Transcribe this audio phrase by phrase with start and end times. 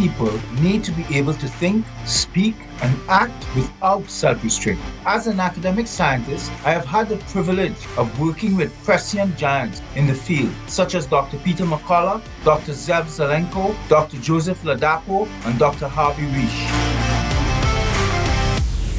[0.00, 0.32] people
[0.62, 4.80] need to be able to think, speak, and act without self restraint.
[5.04, 10.06] As an academic scientist, I have had the privilege of working with prescient giants in
[10.06, 11.36] the field, such as Dr.
[11.38, 12.72] Peter McCullough, Dr.
[12.72, 14.16] Zev Zelenko, Dr.
[14.16, 15.86] Joseph Ladapo, and Dr.
[15.86, 16.60] Harvey Risch.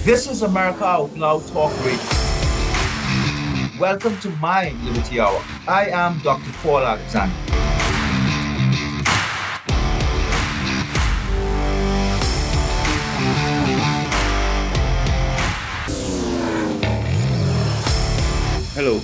[0.05, 2.21] This is America Out Loud Talk Radio.
[3.79, 5.43] Welcome to my Liberty Hour.
[5.67, 6.51] I am Dr.
[6.61, 7.50] Paul Alexander.
[18.83, 18.99] Hello.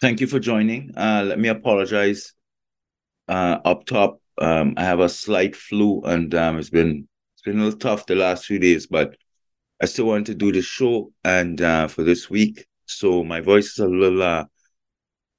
[0.00, 0.96] Thank you for joining.
[0.96, 2.32] Uh, let me apologize.
[3.28, 7.60] Uh, up top, um, I have a slight flu, and um, it's been it's been
[7.60, 9.14] a little tough the last few days, but
[9.82, 13.72] I still want to do the show and uh, for this week, so my voice
[13.72, 14.46] is a little uh,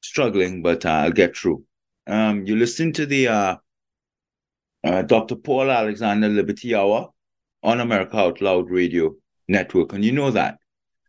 [0.02, 1.64] struggling, but uh, I'll get through.
[2.06, 3.56] Um, you listen to the uh,
[4.84, 5.38] Dr.
[5.38, 7.10] Paul Alexander Liberty Hour
[7.64, 9.16] on America Out Loud Radio
[9.48, 10.60] Network, and you know that.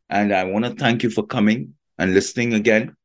[0.09, 2.97] And I want to thank you for coming and listening again.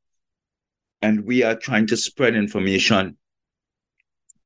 [1.01, 3.17] And we are trying to spread information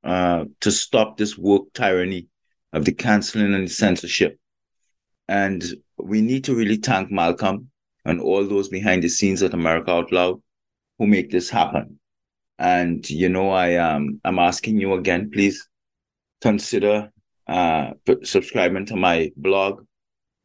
[0.04, 2.28] uh, to stop this woke tyranny
[2.74, 4.40] of the canceling and the censorship.
[5.28, 5.64] And
[5.98, 7.70] we need to really thank Malcolm
[8.06, 10.42] and all those behind the scenes at America Out Loud
[10.98, 12.00] who make this happen.
[12.58, 15.70] And you know, I um I'm asking you again, please
[16.42, 17.12] consider
[17.48, 17.92] uh
[18.24, 19.86] subscribing to my blog,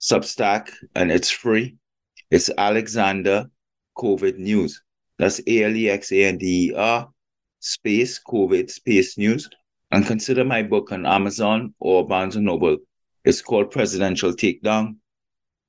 [0.00, 1.76] Substack, and it's free.
[2.30, 3.48] It's Alexander
[3.96, 4.82] COVID News.
[5.18, 7.08] That's A L E X A N D E R
[7.60, 9.48] space COVID space news.
[9.90, 12.78] And consider my book on Amazon or Barnes and Noble.
[13.24, 14.96] It's called Presidential Takedown,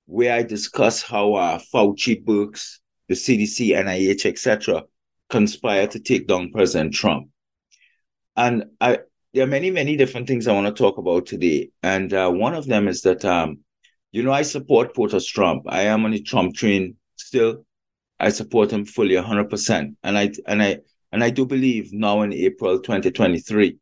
[0.08, 4.84] where I discuss how uh, Fauci Birx, the CDC, NIH, etc.,
[5.30, 7.30] conspire to take down President Trump.
[8.36, 9.00] And I,
[9.34, 11.69] there are many, many different things I want to talk about today.
[11.84, 13.59] And uh, one of them is that, um,
[14.12, 15.63] you know, I support POTUS Trump.
[15.68, 17.65] I am on the Trump train still.
[18.20, 19.96] I support him fully 100%.
[20.03, 20.80] And I and I
[21.12, 23.78] and I do believe now in April 2023,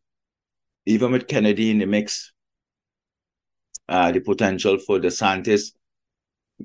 [0.86, 2.32] even with Kennedy in the mix,
[3.90, 5.72] uh, the potential for DeSantis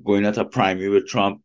[0.03, 1.41] going at a primary with Trump,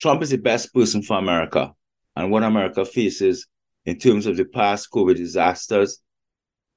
[0.00, 1.72] Trump is the best person for America.
[2.14, 3.46] And what America faces
[3.84, 6.00] in terms of the past COVID disasters,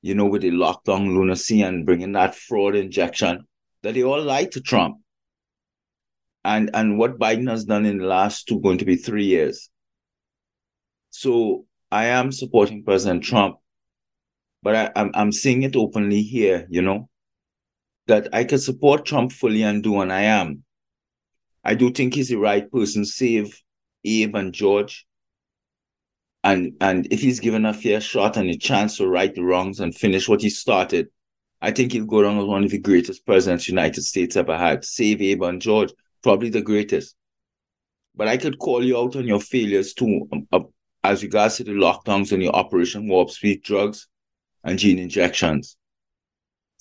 [0.01, 3.45] you know, with the lockdown lunacy and bringing that fraud injection,
[3.81, 4.97] that they all lied to Trump
[6.43, 9.69] and and what Biden has done in the last two going to be three years.
[11.09, 13.57] So I am supporting President Trump,
[14.63, 17.09] but I, I'm I'm saying it openly here, you know,
[18.07, 20.63] that I can support Trump fully and do, and I am.
[21.63, 23.61] I do think he's the right person, save
[24.05, 25.05] Abe and George.
[26.41, 29.81] And and if he's given a fair shot and a chance to right the wrongs
[29.81, 31.09] and finish what he started,
[31.61, 34.57] I think he'll go down as one of the greatest presidents the United States ever
[34.57, 34.85] had.
[34.85, 37.15] Save Abe and George probably the greatest.
[38.15, 40.59] But I could call you out on your failures too, uh,
[41.03, 44.07] as regards to the lockdowns and your Operation Warp Speed drugs
[44.63, 45.77] and gene injections.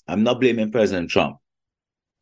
[0.06, 1.37] I'm not blaming President Trump.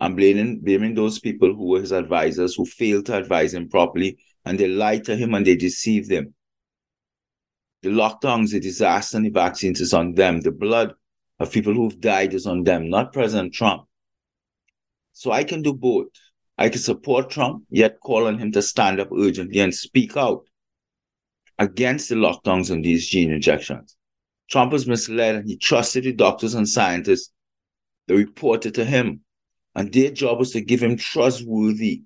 [0.01, 4.19] I'm blaming blaming those people who were his advisors who failed to advise him properly
[4.45, 6.35] and they lied to him and they deceived him.
[7.83, 10.41] The lockdowns, the disaster, and the vaccines is on them.
[10.41, 10.95] The blood
[11.39, 13.85] of people who've died is on them, not President Trump.
[15.13, 16.09] So I can do both.
[16.59, 20.45] I can support Trump, yet call on him to stand up urgently and speak out
[21.59, 23.97] against the lockdowns and these gene injections.
[24.51, 27.33] Trump was misled and he trusted the doctors and scientists
[28.07, 29.21] that reported to him.
[29.75, 32.03] And their job was to give him trustworthy,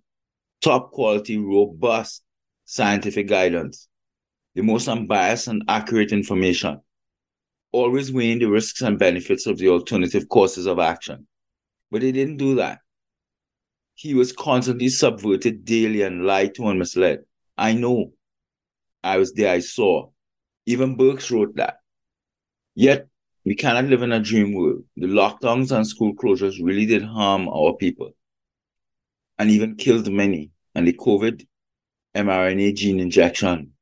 [0.60, 2.22] top quality, robust
[2.64, 3.88] scientific guidance,
[4.54, 6.80] the most unbiased and accurate information,
[7.70, 11.28] always weighing the risks and benefits of the alternative courses of action.
[11.90, 12.78] But they didn't do that.
[14.00, 17.18] He was constantly subverted daily and lied to and misled.
[17.58, 18.14] I know.
[19.04, 20.08] I was there, I saw.
[20.64, 21.80] Even Birx wrote that.
[22.74, 23.08] Yet,
[23.44, 24.84] we cannot live in a dream world.
[24.96, 28.12] The lockdowns and school closures really did harm our people
[29.38, 30.50] and even killed many.
[30.74, 31.46] And the COVID
[32.16, 33.72] mRNA gene injection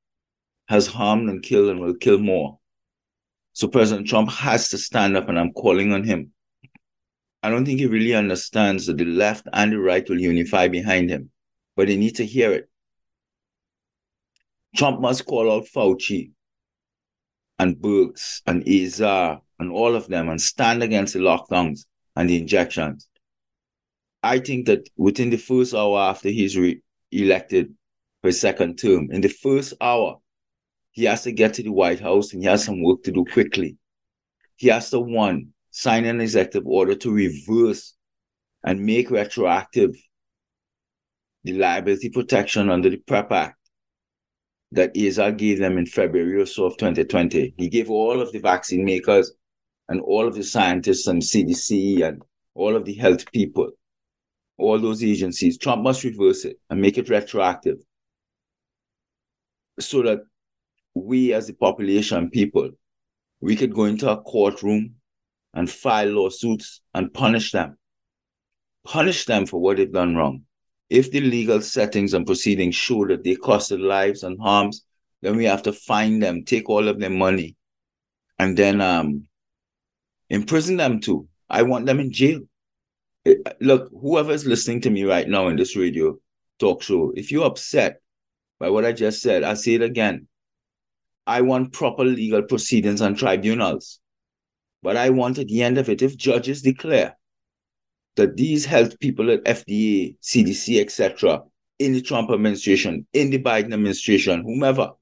[0.66, 2.58] has harmed and killed and will kill more.
[3.52, 6.32] So President Trump has to stand up, and I'm calling on him
[7.48, 11.08] I don't think he really understands that the left and the right will unify behind
[11.08, 11.30] him,
[11.76, 12.68] but they need to hear it.
[14.76, 16.32] Trump must call out Fauci
[17.58, 22.36] and Birx and Azar and all of them and stand against the lockdowns and the
[22.36, 23.08] injections.
[24.22, 27.72] I think that within the first hour after he's re- elected
[28.20, 30.18] for his second term, in the first hour,
[30.90, 33.24] he has to get to the White House and he has some work to do
[33.24, 33.78] quickly.
[34.56, 37.94] He has to, one, sign an executive order to reverse
[38.64, 39.94] and make retroactive
[41.44, 43.58] the liability protection under the PREP Act
[44.72, 47.54] that AZAR gave them in February or so of 2020.
[47.56, 49.32] He gave all of the vaccine makers
[49.88, 52.22] and all of the scientists and CDC and
[52.54, 53.70] all of the health people,
[54.58, 57.78] all those agencies, Trump must reverse it and make it retroactive
[59.80, 60.20] so that
[60.94, 62.70] we as the population people,
[63.40, 64.94] we could go into a courtroom
[65.54, 67.76] and file lawsuits and punish them.
[68.84, 70.42] Punish them for what they've done wrong.
[70.90, 74.84] If the legal settings and proceedings show that they costed lives and harms,
[75.20, 77.56] then we have to find them, take all of their money,
[78.38, 79.24] and then um,
[80.30, 81.28] imprison them too.
[81.50, 82.40] I want them in jail.
[83.26, 86.18] Eh, look, whoever is listening to me right now in this radio
[86.58, 88.00] talk show, if you're upset
[88.58, 90.28] by what I just said, I'll say it again.
[91.26, 94.00] I want proper legal proceedings and tribunals.
[94.82, 97.16] But I want at the end of it, if judges declare
[98.16, 101.42] that these health people at FDA, CDC, etc.,
[101.78, 104.92] in the Trump administration, in the Biden administration, whomever,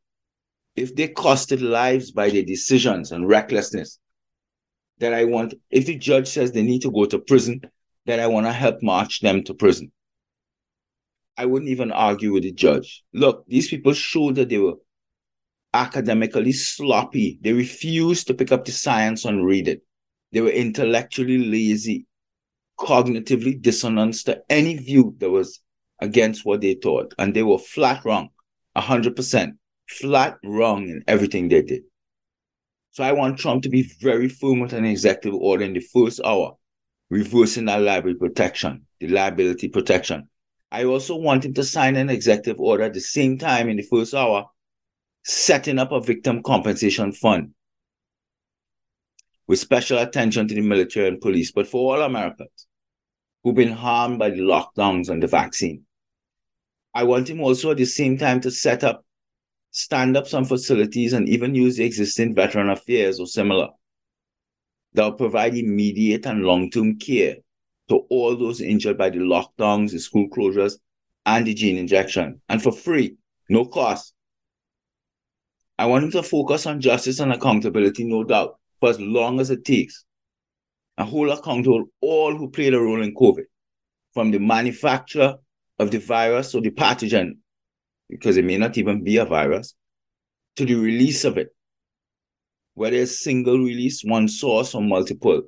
[0.76, 3.98] if they costed lives by their decisions and recklessness,
[4.98, 7.62] that I want, if the judge says they need to go to prison,
[8.04, 9.90] then I want to help march them to prison.
[11.36, 13.04] I wouldn't even argue with the judge.
[13.12, 14.74] Look, these people showed that they were
[15.76, 17.38] academically sloppy.
[17.40, 19.82] They refused to pick up the science and read it.
[20.32, 22.06] They were intellectually lazy,
[22.78, 25.60] cognitively dissonant to any view that was
[26.00, 27.14] against what they thought.
[27.18, 28.30] And they were flat wrong,
[28.76, 29.52] 100%,
[29.88, 31.82] flat wrong in everything they did.
[32.90, 36.20] So I want Trump to be very firm with an executive order in the first
[36.24, 36.56] hour,
[37.10, 40.28] reversing that liability protection, the liability protection.
[40.72, 43.82] I also want him to sign an executive order at the same time in the
[43.82, 44.46] first hour,
[45.28, 47.50] setting up a victim compensation fund
[49.48, 52.68] with special attention to the military and police, but for all Americans
[53.42, 55.82] who've been harmed by the lockdowns and the vaccine.
[56.94, 59.04] I want him also at the same time to set up
[59.72, 63.70] stand up some facilities and even use the existing veteran affairs or similar
[64.92, 67.36] that will provide immediate and long-term care
[67.88, 70.78] to all those injured by the lockdowns, the school closures,
[71.26, 73.16] and the gene injection, and for free,
[73.48, 74.15] no cost.
[75.78, 79.50] I want him to focus on justice and accountability, no doubt, for as long as
[79.50, 80.04] it takes,
[80.96, 83.44] and hold accountable all who played a role in COVID,
[84.14, 85.36] from the manufacture
[85.78, 87.36] of the virus or the pathogen
[88.08, 89.74] because it may not even be a virus,
[90.56, 91.48] to the release of it,
[92.74, 95.42] whether it's single release, one source, or multiple,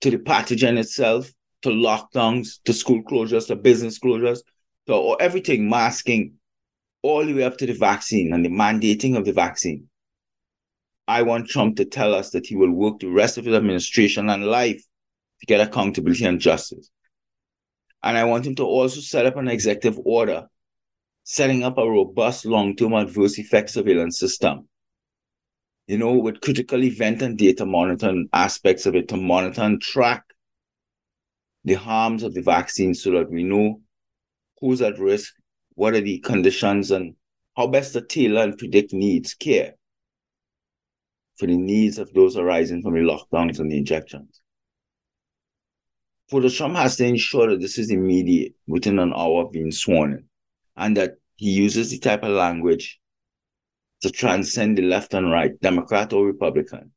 [0.00, 1.30] to the pathogen itself,
[1.62, 4.40] to lockdowns, to school closures, to business closures,
[4.86, 6.34] to or everything, masking,
[7.02, 9.88] all the way up to the vaccine and the mandating of the vaccine.
[11.08, 14.30] I want Trump to tell us that he will work the rest of his administration
[14.30, 14.82] and life
[15.40, 16.90] to get accountability and justice.
[18.02, 20.46] And I want him to also set up an executive order
[21.24, 24.68] setting up a robust long-term adverse effect surveillance system.
[25.86, 30.24] You know, with critical event and data monitoring aspects of it to monitor and track
[31.64, 33.80] the harms of the vaccine so that we know
[34.60, 35.32] who's at risk,
[35.80, 37.14] what are the conditions, and
[37.56, 39.72] how best to tailor and predict needs, care
[41.38, 44.42] for the needs of those arising from the lockdowns and the injections.
[46.28, 50.12] President Trump has to ensure that this is immediate within an hour of being sworn
[50.12, 50.24] in
[50.76, 53.00] and that he uses the type of language
[54.02, 56.92] to transcend the left and right, Democrat or Republican.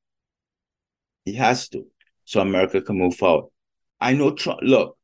[1.24, 1.86] He has to,
[2.26, 3.50] so America can move forward.
[4.02, 4.98] I know Trump, look,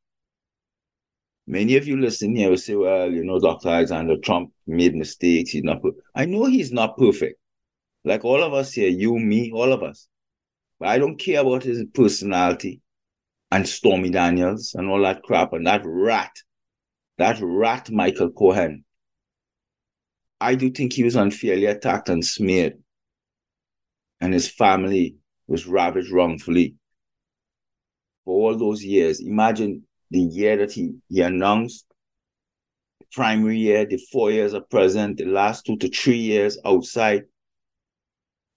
[1.50, 3.68] many of you listening here will say, well, you know, Dr.
[3.68, 5.50] Alexander Trump made mistakes.
[5.50, 6.02] He's not perfect.
[6.14, 7.38] I know he's not perfect.
[8.04, 10.08] Like all of us here, you, me, all of us.
[10.78, 12.80] But I don't care about his personality
[13.50, 16.32] and Stormy Daniels and all that crap and that rat
[17.20, 18.82] that rat Michael Cohen,
[20.40, 22.78] I do think he was unfairly attacked and smeared,
[24.22, 25.16] and his family
[25.46, 26.76] was ravaged wrongfully
[28.24, 29.20] for all those years.
[29.20, 31.86] Imagine the year that he, he announced
[33.12, 37.24] primary year, the four years of president, the last two to three years outside.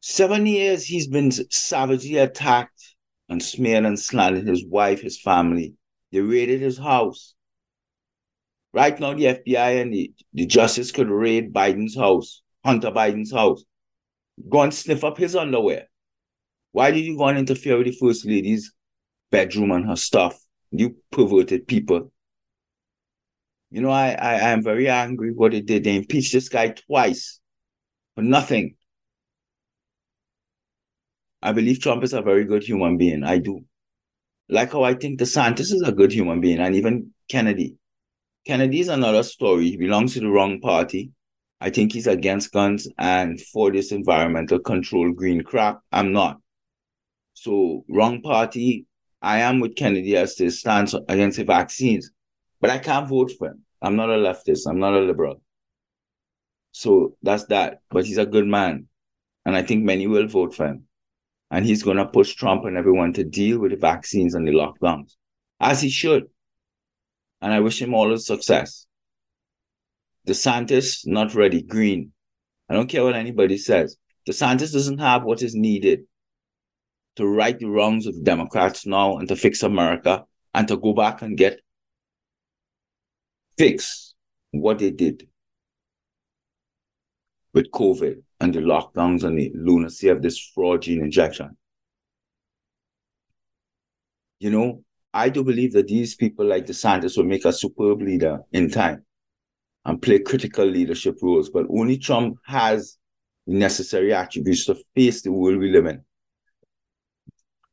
[0.02, 2.96] Seven years he's been savagely attacked
[3.30, 5.74] and smeared and slandered his wife, his family.
[6.12, 7.34] They raided his house.
[8.74, 13.64] Right now, the FBI and the, the justice could raid Biden's house, Hunter Biden's house,
[14.50, 15.88] go and sniff up his underwear.
[16.72, 18.74] Why did you go and interfere with the first lady's
[19.32, 20.43] bedroom and her stuff?
[20.74, 22.12] You perverted people.
[23.70, 25.84] You know, I, I, I am very angry what they did.
[25.84, 27.40] They impeached this guy twice
[28.16, 28.76] for nothing.
[31.42, 33.24] I believe Trump is a very good human being.
[33.24, 33.66] I do.
[34.50, 37.76] Like how I think DeSantis is a good human being, and even Kennedy.
[38.46, 39.70] Kennedy is another story.
[39.70, 41.12] He belongs to the wrong party.
[41.62, 45.80] I think he's against guns and for this environmental control green crap.
[45.92, 46.40] I'm not.
[47.34, 48.86] So, wrong party.
[49.24, 52.12] I am with Kennedy as to stance against the vaccines,
[52.60, 53.64] but I can't vote for him.
[53.82, 54.68] I'm not a leftist.
[54.68, 55.42] I'm not a liberal.
[56.74, 57.80] So that's that.
[57.90, 58.88] But he's a good man.
[59.46, 60.84] And I think many will vote for him.
[61.50, 64.52] And he's going to push Trump and everyone to deal with the vaccines and the
[64.52, 65.16] lockdowns,
[65.60, 66.26] as he should.
[67.42, 68.88] And I wish him all the success.
[70.28, 71.62] DeSantis, not ready.
[71.62, 72.12] Green.
[72.70, 73.98] I don't care what anybody says.
[74.28, 76.02] DeSantis doesn't have what is needed
[77.16, 81.22] to right the wrongs of Democrats now and to fix America and to go back
[81.22, 81.60] and get
[83.58, 84.16] fix
[84.52, 85.28] what they did
[87.54, 91.56] with COVID and the lockdowns and the lunacy of this fraud gene injection.
[94.40, 98.40] You know, I do believe that these people like DeSantis will make a superb leader
[98.52, 99.06] in time
[99.86, 102.98] and play critical leadership roles, but only Trump has
[103.46, 106.02] the necessary attributes to face the world we live in.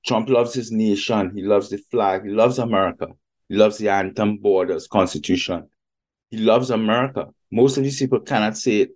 [0.07, 1.33] Trump loves his nation.
[1.35, 2.25] He loves the flag.
[2.25, 3.09] He loves America.
[3.49, 5.69] He loves the anthem, borders, constitution.
[6.31, 7.27] He loves America.
[7.51, 8.91] Most of these people cannot say it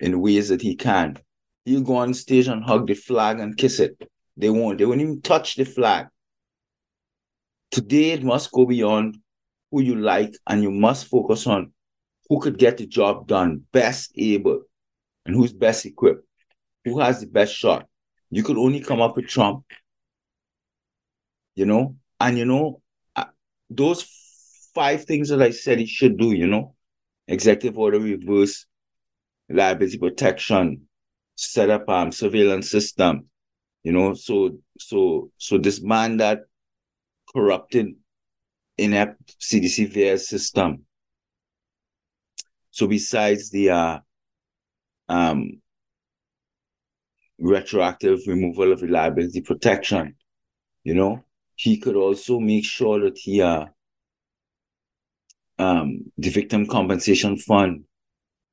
[0.00, 1.18] in ways that he can.
[1.64, 4.00] He'll go on stage and hug the flag and kiss it.
[4.36, 4.78] They won't.
[4.78, 6.06] They won't even touch the flag.
[7.70, 9.18] Today, it must go beyond
[9.70, 11.72] who you like and you must focus on
[12.28, 14.62] who could get the job done best able
[15.24, 16.24] and who's best equipped,
[16.84, 17.86] who has the best shot.
[18.30, 19.64] You could only come up with Trump,
[21.56, 22.82] you know, and you know,
[23.16, 23.26] uh,
[23.70, 24.06] those
[24.74, 26.76] five things that I said he should do, you know,
[27.28, 28.66] executive order reverse
[29.48, 30.88] liability protection,
[31.36, 33.28] set up um surveillance system,
[33.84, 36.40] you know, so so so this man that
[37.34, 37.88] corrupted
[38.78, 40.84] inept CDC VAERS system.
[42.70, 43.98] So besides the uh
[45.08, 45.60] um
[47.38, 50.16] retroactive removal of liability protection,
[50.84, 51.24] you know,
[51.56, 53.66] he could also make sure that he uh
[55.58, 57.84] um the victim compensation fund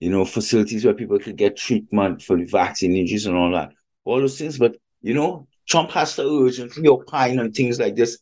[0.04, 3.72] you know, facilities where people could get treatment for the vaccine injuries and all that,
[4.04, 4.58] all those things.
[4.58, 8.18] But, you know, Trump has to urgently opine on things like this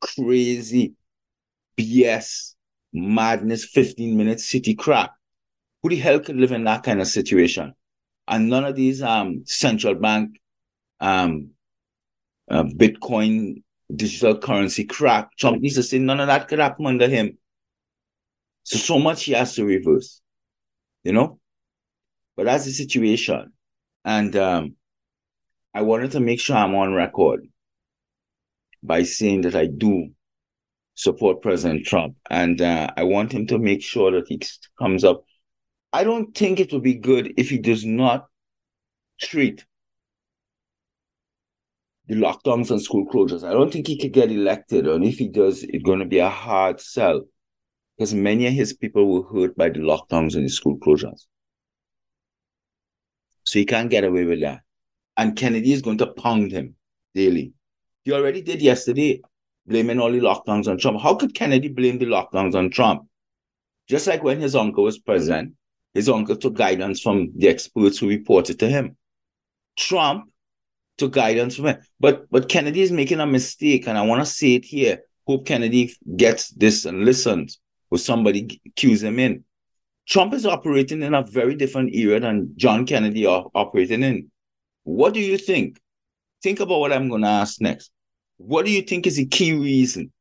[0.00, 0.94] crazy
[1.76, 2.54] BS,
[2.94, 5.12] madness, 15 minute city crap.
[5.82, 7.74] Who the hell could live in that kind of situation?
[8.26, 10.40] And none of these um central bank
[10.98, 11.50] um
[12.50, 13.62] uh, Bitcoin
[13.94, 15.36] digital currency crap.
[15.36, 17.38] Trump needs to say none of that could happen under him.
[18.64, 20.20] So so much he has to reverse
[21.04, 21.38] you know?
[22.36, 23.52] But that's the situation.
[24.04, 24.76] And um,
[25.74, 27.46] I wanted to make sure I'm on record
[28.82, 30.10] by saying that I do
[30.94, 32.16] support President Trump.
[32.30, 34.40] And uh, I want him to make sure that he
[34.78, 35.24] comes up.
[35.92, 38.26] I don't think it would be good if he does not
[39.20, 39.64] treat
[42.08, 43.44] the lockdowns and school closures.
[43.44, 44.86] I don't think he could get elected.
[44.86, 47.22] And if he does, it's going to be a hard sell
[47.96, 51.26] because many of his people were hurt by the lockdowns and the school closures.
[53.44, 54.60] So he can't get away with that.
[55.16, 56.76] And Kennedy is going to pound him
[57.14, 57.52] daily.
[58.04, 59.20] He already did yesterday,
[59.66, 61.00] blaming all the lockdowns on Trump.
[61.00, 63.02] How could Kennedy blame the lockdowns on Trump?
[63.88, 65.54] Just like when his uncle was president,
[65.92, 68.96] his uncle took guidance from the experts who reported to him.
[69.76, 70.30] Trump
[70.98, 71.78] took guidance from him.
[71.98, 75.00] But but Kennedy is making a mistake, and I want to say it here.
[75.26, 79.44] Hope Kennedy gets this and listens or somebody cues him in.
[80.08, 84.30] Trump is operating in a very different era than John Kennedy are operating in.
[84.84, 85.78] What do you think?
[86.42, 87.90] Think about what I'm going to ask next.
[88.38, 90.12] What do you think is the key reason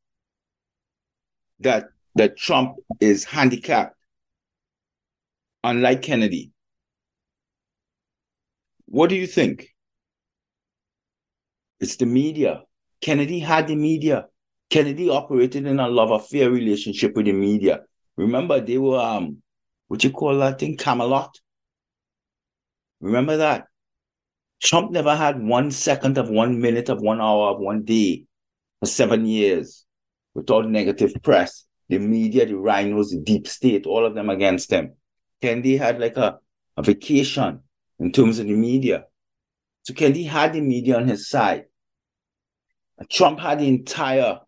[1.59, 3.95] that that Trump is handicapped,
[5.63, 6.51] unlike Kennedy?
[8.87, 9.69] What do you think?
[11.79, 12.63] It's the media.
[13.01, 14.27] Kennedy had the media.
[14.69, 17.81] Kennedy operated in a love affair relationship with the media.
[18.17, 19.41] Remember, they were um,
[19.87, 21.39] what you call that thing, Camelot.
[22.99, 23.67] Remember that?
[24.61, 28.25] Trump never had one second of one minute of one hour of one day
[28.79, 29.85] for seven years
[30.33, 31.65] without negative press.
[31.89, 34.93] The media, the rhinos, the deep state, all of them against him.
[35.41, 36.39] Kennedy had like a,
[36.75, 37.61] a vacation
[37.99, 39.05] in terms of the media.
[39.87, 41.63] So Kennedy had the media on his side.
[43.09, 44.41] Trump had the entire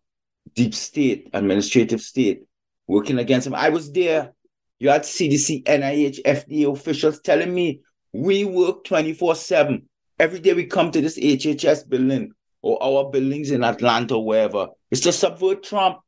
[0.54, 2.42] deep state, administrative state
[2.86, 3.54] working against him.
[3.54, 4.34] I was there.
[4.80, 7.80] You had CDC, NIH, FDA officials telling me
[8.12, 13.50] we work 24 7 Every day we come to this HHS building or our buildings
[13.50, 16.00] in Atlanta, wherever, it's to subvert Trump.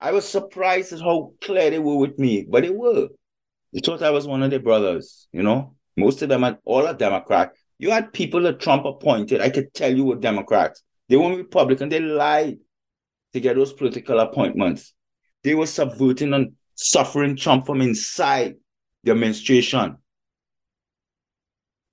[0.00, 3.10] I was surprised at how clear they were with me, but they were.
[3.72, 5.76] They thought I was one of their brothers, you know?
[5.96, 7.52] Most of them, are, all are Democrat.
[7.80, 10.82] You had people that Trump appointed, I could tell you were Democrats.
[11.08, 12.58] They weren't Republican, they lied
[13.32, 14.92] to get those political appointments.
[15.42, 18.56] They were subverting and suffering Trump from inside
[19.02, 19.96] the administration.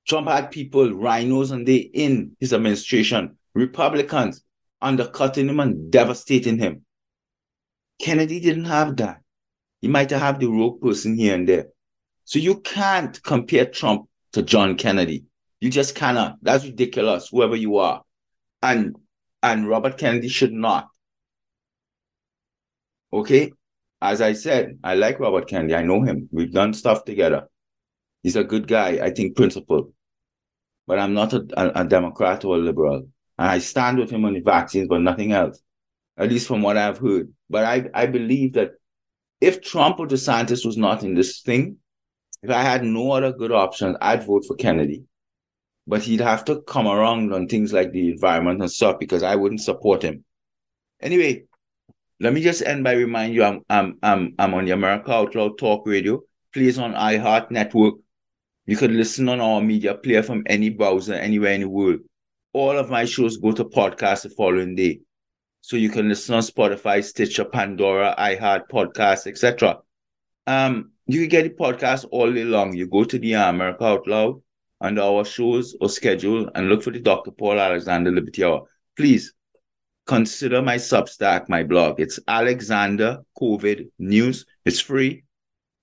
[0.06, 4.44] Trump had people, rhinos, and they in his administration, Republicans
[4.82, 6.84] undercutting him and devastating him.
[8.02, 9.22] Kennedy didn't have that.
[9.80, 11.68] He might have the rogue person here and there.
[12.26, 15.24] So you can't compare Trump to John Kennedy.
[15.60, 16.38] You just cannot.
[16.42, 18.04] That's ridiculous, whoever you are.
[18.62, 18.96] And
[19.42, 20.88] and Robert Kennedy should not.
[23.12, 23.52] Okay?
[24.02, 25.76] As I said, I like Robert Kennedy.
[25.76, 26.30] I know him.
[26.32, 27.48] We've done stuff together.
[28.24, 29.94] He's a good guy, I think, principled.
[30.86, 33.08] But I'm not a, a, a Democrat or a liberal.
[33.38, 35.62] And I stand with him on the vaccines, but nothing else,
[36.18, 37.32] at least from what I've heard.
[37.50, 38.72] But I, I believe that
[39.40, 41.78] if Trump or DeSantis was not in this thing,
[42.42, 45.04] if I had no other good options, I'd vote for Kennedy.
[45.88, 49.36] But he'd have to come around on things like the environment and stuff because I
[49.36, 50.26] wouldn't support him.
[51.02, 51.46] Anyway,
[52.20, 55.36] let me just end by reminding you I'm I'm I'm I'm on the America Out
[55.36, 56.22] Loud Talk Radio.
[56.54, 57.96] Please on iHeart Network.
[58.66, 62.00] You can listen on our media player from any browser anywhere in the world.
[62.54, 65.00] All of my shows go to podcast the following day.
[65.62, 69.80] So you can listen on Spotify, Stitcher, Pandora, iHeart, Podcast, etc.
[70.48, 72.76] Um, you can get the podcast all day long.
[72.76, 74.42] You go to the America Out Loud
[74.80, 77.32] under our shows or schedule and look for the Dr.
[77.32, 78.68] Paul Alexander Liberty Hour.
[78.96, 79.34] Please
[80.06, 82.00] consider my Substack, my blog.
[82.00, 84.46] It's Alexander COVID News.
[84.66, 85.24] It's free.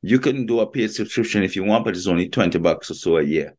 [0.02, 2.94] You can do a paid subscription if you want, but it's only 20 bucks or
[2.94, 3.54] so a year.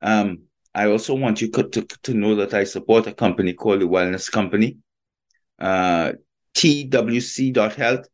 [0.00, 0.42] Um,
[0.74, 4.30] I also want you to, to know that I support a company called the Wellness
[4.30, 4.78] Company,
[5.58, 6.12] uh,
[6.54, 8.08] twc.health,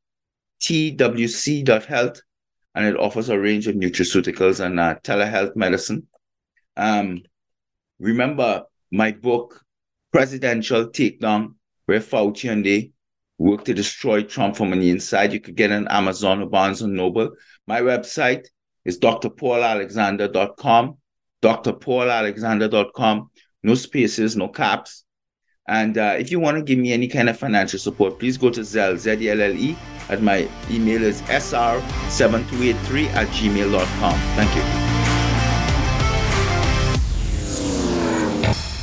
[0.60, 2.20] twc.health,
[2.74, 6.07] and it offers a range of nutraceuticals and uh, telehealth medicine.
[6.78, 7.22] Um,
[7.98, 9.62] remember my book,
[10.12, 11.54] Presidential Takedown,
[11.86, 12.92] where Fauci and they
[13.36, 15.32] work to destroy Trump from the inside.
[15.32, 17.32] You could get it on Amazon or Barnes and Noble.
[17.66, 18.46] My website
[18.84, 20.96] is drpaulalexander.com,
[21.42, 23.30] drpaulalexander.com.
[23.62, 25.04] No spaces, no caps.
[25.68, 28.48] And uh, if you want to give me any kind of financial support, please go
[28.50, 29.76] to Zelle, Z-E-L-L-E,
[30.08, 34.14] and my email is sr7283 at gmail.com.
[34.36, 34.77] Thank you.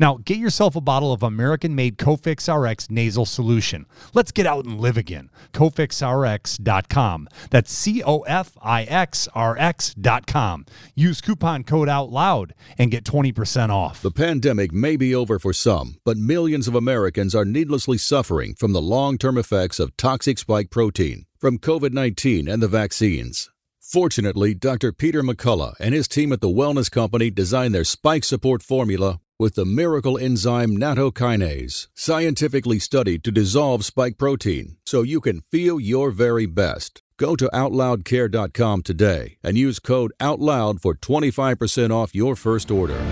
[0.00, 3.84] Now, get yourself a bottle of American made Cofix RX nasal solution.
[4.14, 5.28] Let's get out and live again.
[5.52, 7.28] CofixRx.com.
[7.50, 10.64] That's C O F I X R X.com.
[10.94, 14.00] Use coupon code OUT LOUD and get 20% off.
[14.00, 18.72] The pandemic may be over for some, but millions of Americans are needlessly suffering from
[18.72, 23.50] the long term effects of toxic spike protein from COVID 19 and the vaccines.
[23.82, 24.92] Fortunately, Dr.
[24.92, 29.54] Peter McCullough and his team at the Wellness Company designed their spike support formula with
[29.54, 36.10] the miracle enzyme nattokinase, scientifically studied to dissolve spike protein so you can feel your
[36.10, 37.02] very best.
[37.16, 43.02] Go to OutLoudCare.com today and use code OUTLOUD for 25% off your first order.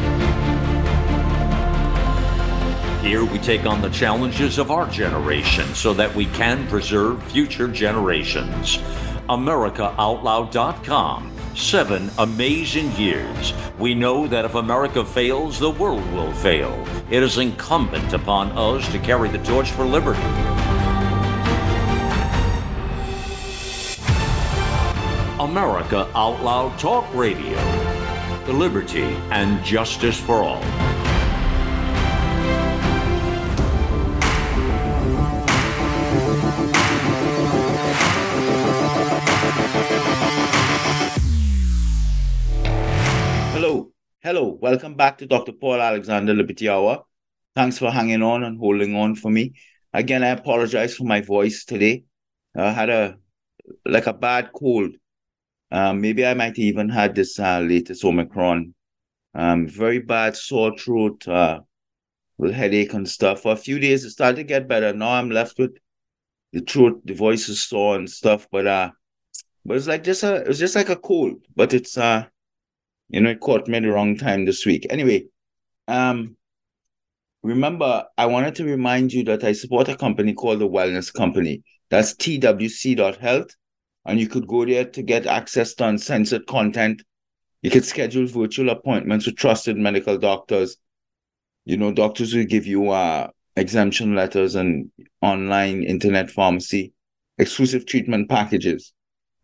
[3.00, 7.68] Here we take on the challenges of our generation so that we can preserve future
[7.68, 8.76] generations.
[9.30, 16.86] AmericaOutloud.com seven amazing years, we know that if America fails, the world will fail.
[17.10, 20.22] It is incumbent upon us to carry the torch for liberty.
[25.40, 27.56] America Out Loud Talk Radio.
[28.46, 30.87] The liberty and justice for all.
[44.28, 45.52] Hello, welcome back to Dr.
[45.52, 47.02] Paul Alexander Liberty Hour.
[47.56, 49.54] Thanks for hanging on and holding on for me.
[49.94, 52.04] Again, I apologize for my voice today.
[52.54, 53.16] I had a
[53.86, 54.90] like a bad cold.
[55.72, 58.74] Um, maybe I might even had this uh, latest Omicron.
[59.34, 61.26] Um, very bad sore throat.
[61.26, 61.60] Uh,
[62.36, 63.40] with headache and stuff.
[63.40, 64.92] For a few days, it started to get better.
[64.92, 65.78] Now I'm left with
[66.52, 68.46] the throat, the voice is sore and stuff.
[68.52, 68.90] But uh,
[69.64, 71.46] but it's like just a, it's just like a cold.
[71.56, 72.26] But it's uh,
[73.08, 74.86] you know, it caught me the wrong time this week.
[74.90, 75.24] Anyway,
[75.86, 76.36] um,
[77.42, 81.62] remember, I wanted to remind you that I support a company called the Wellness Company.
[81.90, 83.50] That's twc.health.
[84.04, 87.02] And you could go there to get access to uncensored content.
[87.62, 90.76] You could schedule virtual appointments with trusted medical doctors.
[91.64, 94.90] You know, doctors will give you uh, exemption letters and
[95.20, 96.92] online internet pharmacy,
[97.36, 98.92] exclusive treatment packages.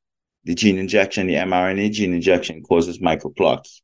[0.44, 3.80] the gene injection, the mRNA gene injection causes microclots.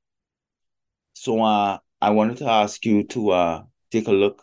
[1.14, 4.42] So uh, I wanted to ask you to uh, take a look.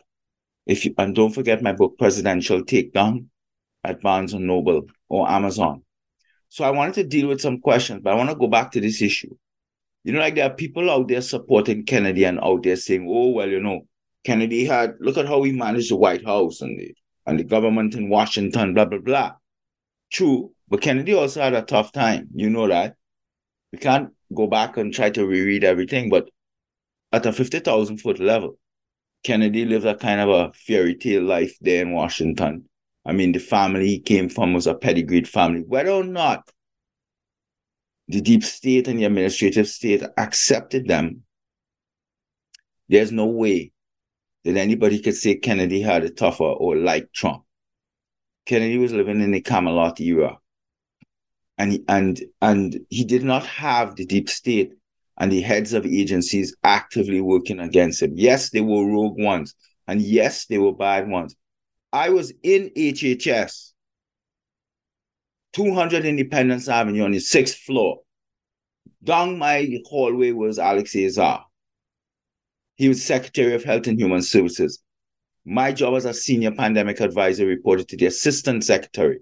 [0.65, 3.27] If you and don't forget my book, Presidential Takedown,
[3.83, 5.83] at Barnes and Noble or Amazon.
[6.49, 8.81] So I wanted to deal with some questions, but I want to go back to
[8.81, 9.35] this issue.
[10.03, 13.29] You know, like there are people out there supporting Kennedy and out there saying, "Oh,
[13.29, 13.81] well, you know,
[14.23, 16.93] Kennedy had look at how he managed the White House and the
[17.25, 19.35] and the government in Washington, blah blah blah."
[20.11, 22.29] True, but Kennedy also had a tough time.
[22.33, 22.95] You know that.
[23.71, 26.29] We can't go back and try to reread everything, but
[27.11, 28.57] at a 50,000 foot level,
[29.23, 32.67] Kennedy lived a kind of a fairy tale life there in Washington.
[33.05, 35.61] I mean, the family he came from was a pedigreed family.
[35.61, 36.49] Whether or not
[38.07, 41.23] the deep state and the administrative state accepted them,
[42.89, 43.71] there's no way
[44.43, 47.43] that anybody could say Kennedy had it tougher or like Trump.
[48.45, 50.37] Kennedy was living in the Camelot era
[51.57, 54.73] and and and he did not have the deep state
[55.17, 58.13] and the heads of agencies actively working against him.
[58.15, 59.55] Yes, they were rogue ones,
[59.87, 61.35] and yes, they were bad ones.
[61.91, 63.71] I was in HHS,
[65.53, 68.01] 200 Independence Avenue on the sixth floor.
[69.03, 71.45] Down my hallway was Alex Azar.
[72.77, 74.81] He was Secretary of Health and Human Services.
[75.45, 79.19] My job as a senior pandemic advisor reported to the Assistant Secretary.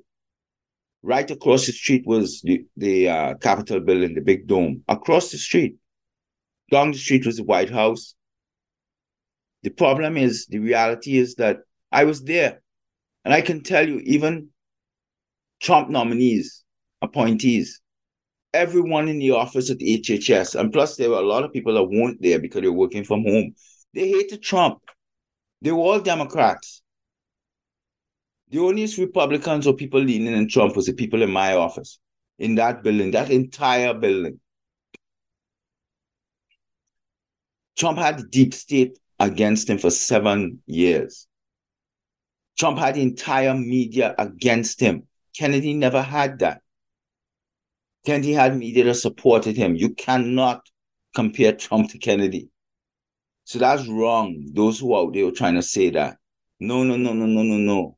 [1.03, 4.83] Right across the street was the, the uh, Capitol building, the big dome.
[4.89, 5.77] Across the street,
[6.69, 8.15] down the street was the White House.
[9.63, 11.59] The problem is, the reality is that
[11.91, 12.61] I was there.
[13.23, 14.49] And I can tell you, even
[15.61, 16.63] Trump nominees,
[17.01, 17.81] appointees,
[18.55, 21.73] everyone in the office at the HHS, and plus there were a lot of people
[21.75, 23.53] that weren't there because they were working from home.
[23.93, 24.79] They hated Trump.
[25.61, 26.81] They were all Democrats.
[28.49, 31.99] The only Republicans or people leaning in Trump was the people in my office,
[32.39, 34.39] in that building, that entire building.
[37.77, 41.27] Trump had the deep state against him for seven years.
[42.57, 45.07] Trump had the entire media against him.
[45.37, 46.61] Kennedy never had that.
[48.05, 49.75] Kennedy had media that supported him.
[49.75, 50.61] You cannot
[51.15, 52.49] compare Trump to Kennedy.
[53.45, 54.49] So that's wrong.
[54.53, 56.17] Those who are out there trying to say that.
[56.59, 57.97] No, no, no, no, no, no, no.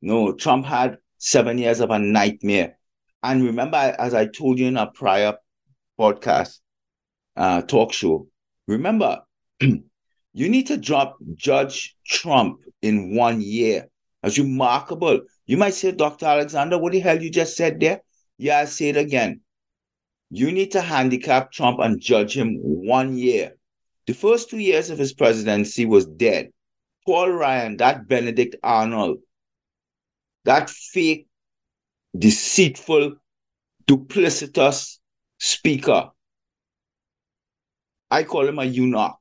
[0.00, 2.78] No, Trump had seven years of a nightmare.
[3.22, 5.36] And remember, as I told you in a prior
[5.98, 6.58] podcast,
[7.36, 8.28] uh, talk show,
[8.66, 9.20] remember,
[9.60, 9.82] you
[10.34, 13.88] need to drop Judge Trump in one year.
[14.22, 15.20] That's remarkable.
[15.46, 16.26] You might say, Dr.
[16.26, 18.02] Alexander, what the hell you just said there?
[18.42, 19.42] Yeah, I say it again.
[20.28, 23.56] You need to handicap Trump and judge him one year.
[24.08, 26.50] The first two years of his presidency was dead.
[27.06, 29.18] Paul Ryan, that Benedict Arnold,
[30.44, 31.28] that fake,
[32.18, 33.14] deceitful,
[33.86, 34.98] duplicitous
[35.38, 36.10] speaker.
[38.10, 39.20] I call him a eunuch.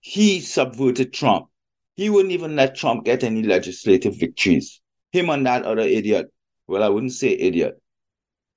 [0.00, 1.48] He subverted Trump.
[1.94, 4.80] He wouldn't even let Trump get any legislative victories.
[5.12, 6.30] Him and that other idiot.
[6.66, 7.80] Well, I wouldn't say idiot.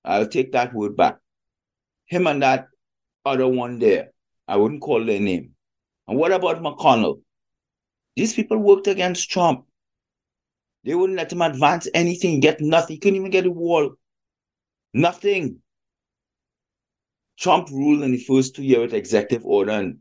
[0.04, 1.18] I'll take that word back.
[2.06, 2.68] Him and that
[3.26, 4.12] other one there.
[4.48, 5.52] I wouldn't call their name.
[6.08, 7.22] And what about McConnell?
[8.16, 9.66] These people worked against Trump.
[10.84, 12.96] They wouldn't let him advance anything, get nothing.
[12.96, 13.96] He couldn't even get a wall.
[14.94, 15.58] Nothing.
[17.38, 19.98] Trump ruled in the first two years with executive order and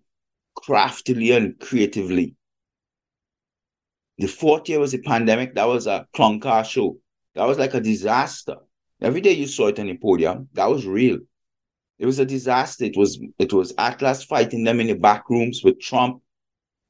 [0.55, 2.37] craftily and creatively.
[4.19, 5.55] The fourth year was a pandemic.
[5.57, 6.99] That was a clunker show.
[7.37, 8.57] That was like a disaster.
[9.01, 10.49] Every day you saw it on the podium.
[10.55, 11.19] That was real.
[11.99, 12.87] It was a disaster.
[12.87, 16.23] It was it was Atlas fighting them in the back rooms with Trump,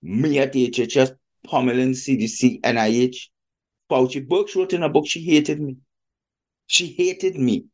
[0.03, 1.11] me at the HHS,
[1.45, 3.29] pummeling CDC, NIH.
[3.91, 5.79] Fauci Birx wrote in a book she hated me.
[6.69, 7.67] She hated me.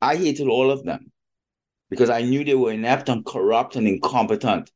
[0.00, 1.10] I hated all of them
[1.90, 4.70] because I knew they were inept and corrupt and incompetent.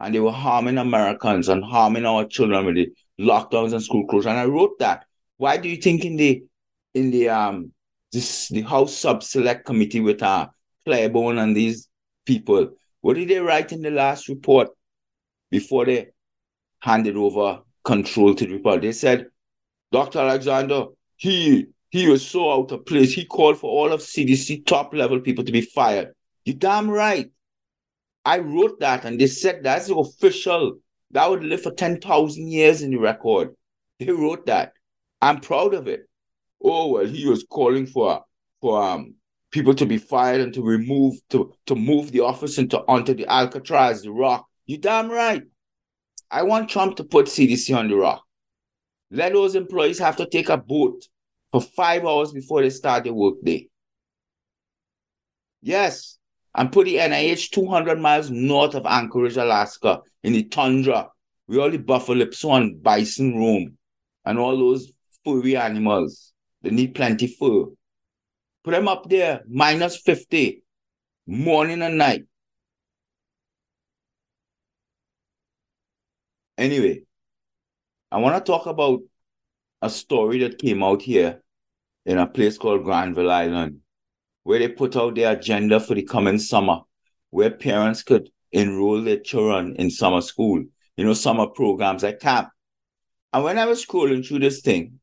[0.00, 4.26] And they were harming Americans and harming our children with the lockdowns and school closures.
[4.26, 5.04] And I wrote that.
[5.36, 6.44] Why do you think in the
[6.94, 7.72] in the um
[8.12, 10.48] this the House Sub Select Committee with uh
[10.86, 11.88] Clyburn and these
[12.24, 14.68] people, what did they write in the last report
[15.50, 16.08] before they
[16.80, 18.82] handed over control to the report?
[18.82, 19.26] They said,
[19.92, 20.20] Dr.
[20.20, 23.12] Alexander, he he was so out of place.
[23.12, 26.12] He called for all of CDC top level people to be fired.
[26.44, 27.30] You damn right.
[28.24, 30.78] I wrote that and they said that's official.
[31.10, 33.54] That would live for 10,000 years in the record.
[34.00, 34.72] They wrote that.
[35.22, 36.08] I'm proud of it.
[36.64, 38.24] Oh, well, he was calling for,
[38.60, 39.14] for um,
[39.50, 43.26] people to be fired and to remove, to, to move the office into onto the
[43.26, 44.46] Alcatraz, the rock.
[44.66, 45.42] You damn right.
[46.30, 48.24] I want Trump to put CDC on the rock.
[49.10, 51.06] Let those employees have to take a boat
[51.52, 53.68] for five hours before they start their workday.
[55.62, 56.18] Yes,
[56.54, 61.08] and put the NIH 200 miles north of Anchorage, Alaska, in the tundra,
[61.46, 63.78] where all the buffalo and bison roam,
[64.24, 64.92] and all those
[65.24, 66.33] furry animals.
[66.64, 67.66] They need plenty fur.
[68.64, 70.62] Put them up there, minus 50,
[71.26, 72.24] morning and night.
[76.56, 77.02] Anyway,
[78.10, 79.00] I want to talk about
[79.82, 81.42] a story that came out here
[82.06, 83.80] in a place called Granville Island
[84.44, 86.80] where they put out their agenda for the coming summer,
[87.28, 90.64] where parents could enroll their children in summer school,
[90.96, 92.48] you know, summer programs at camp.
[93.34, 95.00] And when I was scrolling through this thing,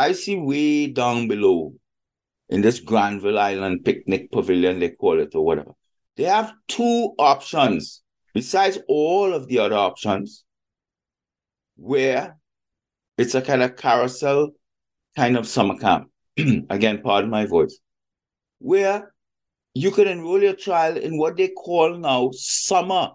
[0.00, 1.74] I see way down below
[2.48, 5.72] in this Granville Island picnic pavilion, they call it or whatever,
[6.16, 8.00] they have two options
[8.32, 10.44] besides all of the other options
[11.76, 12.38] where
[13.18, 14.52] it's a kind of carousel
[15.16, 16.08] kind of summer camp.
[16.70, 17.78] Again, pardon my voice
[18.58, 19.12] where
[19.74, 23.10] you could enroll your child in what they call now summer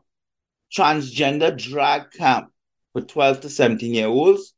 [0.71, 2.49] transgender drag camp
[2.93, 4.53] for 12 to 17 year olds.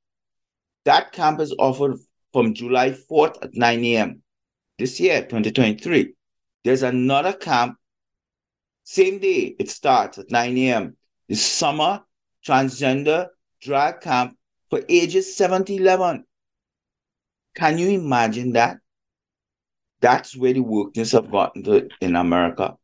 [0.83, 1.97] That camp is offered
[2.37, 4.21] from July 4th at 9 a.m.
[4.77, 6.13] this year, 2023.
[6.63, 7.77] There's another camp,
[8.83, 10.95] same day, it starts at 9 a.m.
[11.29, 12.03] The summer
[12.47, 14.37] transgender drag camp
[14.69, 16.25] for ages 7 to 11.
[17.55, 18.77] Can you imagine that?
[19.99, 22.77] That's where the wokeness have gotten to in America.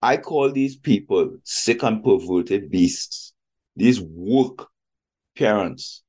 [0.00, 3.32] I call these people sick and perverted beasts.
[3.74, 4.70] These woke
[5.36, 6.03] parents.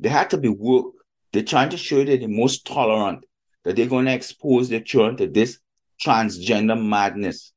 [0.00, 0.94] They had to be woke.
[1.32, 3.24] They're trying to show they're the most tolerant,
[3.64, 5.58] that they're going to expose their children to this
[6.04, 7.52] transgender madness.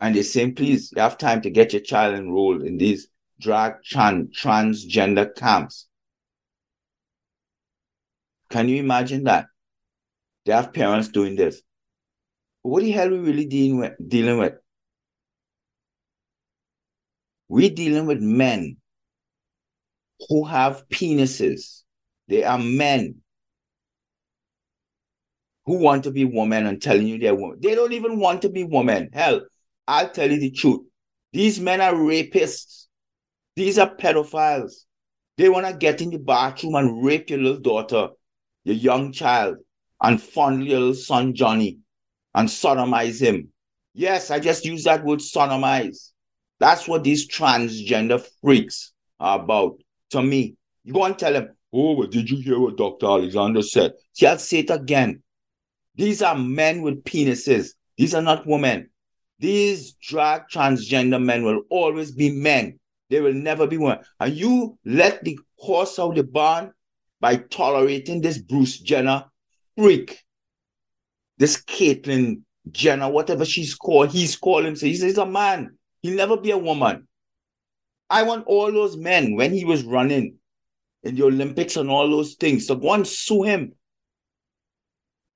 [0.00, 3.08] And they're saying, please, you have time to get your child enrolled in these
[3.40, 5.86] drag tran- transgender camps.
[8.50, 9.46] Can you imagine that?
[10.44, 11.62] They have parents doing this.
[12.62, 13.92] What the hell are we really dealing with?
[14.06, 14.54] Dealing with?
[17.48, 18.76] We're dealing with men
[20.28, 21.82] who have penises.
[22.28, 23.16] They are men
[25.64, 27.58] who want to be women and telling you they're women.
[27.60, 29.10] They don't even want to be women.
[29.12, 29.42] Hell,
[29.86, 30.82] I'll tell you the truth.
[31.32, 32.86] These men are rapists.
[33.56, 34.84] These are pedophiles.
[35.36, 38.08] They want to get in the bathroom and rape your little daughter
[38.66, 39.56] your young child
[40.02, 41.78] and fondle your little son Johnny
[42.34, 43.48] and sodomize him.
[43.94, 46.10] Yes, I just use that word sodomize.
[46.58, 49.78] That's what these transgender freaks are about
[50.10, 50.56] to me.
[50.84, 53.06] You go and tell them, oh, but did you hear what Dr.
[53.06, 53.92] Alexander said?
[54.12, 55.22] See, I'll say it again.
[55.94, 57.70] These are men with penises.
[57.96, 58.90] These are not women.
[59.38, 62.78] These drag transgender men will always be men.
[63.10, 64.00] They will never be women.
[64.20, 66.72] And you let the horse out of the barn
[67.20, 69.24] by tolerating this Bruce Jenner
[69.76, 70.22] freak,
[71.38, 74.76] this Caitlyn Jenner, whatever she's called, he's called him.
[74.76, 75.76] So he says he's a man.
[76.00, 77.06] He'll never be a woman.
[78.08, 80.36] I want all those men when he was running
[81.02, 82.66] in the Olympics and all those things.
[82.66, 83.72] So go and sue him.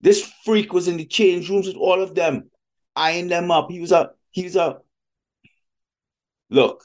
[0.01, 2.51] This freak was in the change rooms with all of them,
[2.97, 3.71] eyeing them up.
[3.71, 4.79] He was a he was a
[6.49, 6.85] look.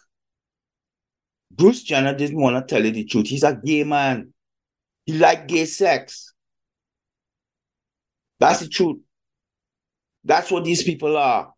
[1.51, 3.27] Bruce Jenner didn't want to tell you the truth.
[3.27, 4.33] He's a gay man.
[5.05, 6.33] He liked gay sex.
[8.39, 8.97] That's the truth.
[10.25, 11.53] That's what these people are.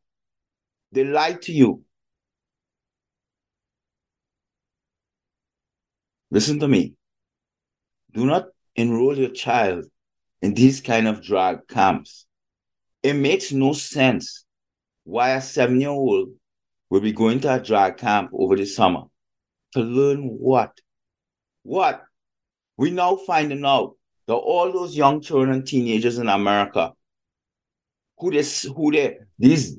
[0.91, 1.83] They lie to you.
[6.29, 6.93] Listen to me.
[8.13, 9.85] Do not enroll your child
[10.41, 12.25] in these kind of drug camps.
[13.01, 14.45] It makes no sense
[15.03, 16.29] why a seven year old
[16.89, 19.03] will be going to a drug camp over the summer
[19.73, 20.77] to learn what?
[21.63, 22.03] What?
[22.77, 23.95] We now finding out
[24.27, 26.93] that all those young children and teenagers in America
[28.17, 29.77] who this who they these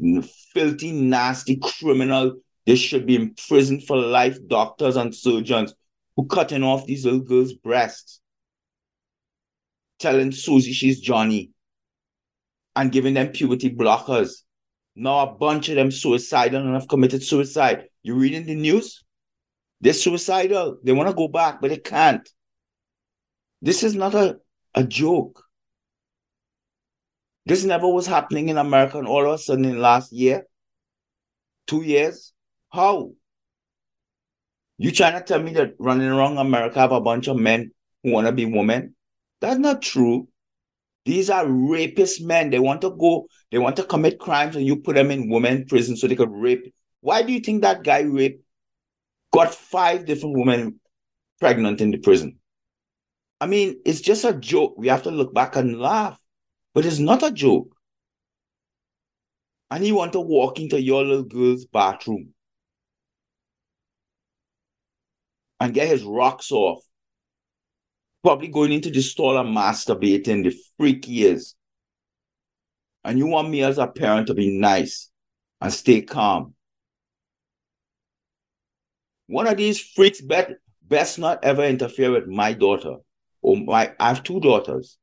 [0.55, 5.75] filthy, nasty criminal, they should be imprisoned for life, doctors and surgeons
[6.19, 8.21] who cutting off these little girls' breasts,
[10.01, 11.53] telling Susie she's Johnny,
[12.75, 14.43] and giving them puberty blockers.
[14.97, 17.85] Now a bunch of them suicidal and have committed suicide.
[18.03, 19.05] You reading the news?
[19.81, 20.79] They're suicidal.
[20.83, 22.29] They want to go back, but they can't.
[23.63, 24.39] This is not a,
[24.75, 25.45] a joke.
[27.47, 30.49] This never was happening in America, and all of a sudden in last year,
[31.69, 32.33] two years,
[32.73, 33.13] how?
[34.79, 38.13] You trying to tell me that running around America have a bunch of men who
[38.13, 38.95] want to be women?
[39.41, 40.29] That's not true.
[41.05, 42.51] These are rapist men.
[42.51, 45.67] They want to go, they want to commit crimes, and you put them in women
[45.67, 46.73] prison so they could rape.
[47.01, 48.45] Why do you think that guy raped,
[49.33, 50.79] got five different women
[51.41, 52.39] pregnant in the prison?
[53.41, 54.75] I mean, it's just a joke.
[54.77, 56.21] We have to look back and laugh,
[56.73, 57.75] but it's not a joke.
[59.71, 62.33] And he want to walk into your little girl's bathroom
[65.61, 66.83] and get his rocks off.
[68.23, 71.55] Probably going into the store and masturbating, the freak he is.
[73.05, 75.09] And you want me as a parent to be nice
[75.61, 76.55] and stay calm.
[79.27, 82.97] One of these freaks bet, best not ever interfere with my daughter.
[83.41, 84.99] Or my I have two daughters.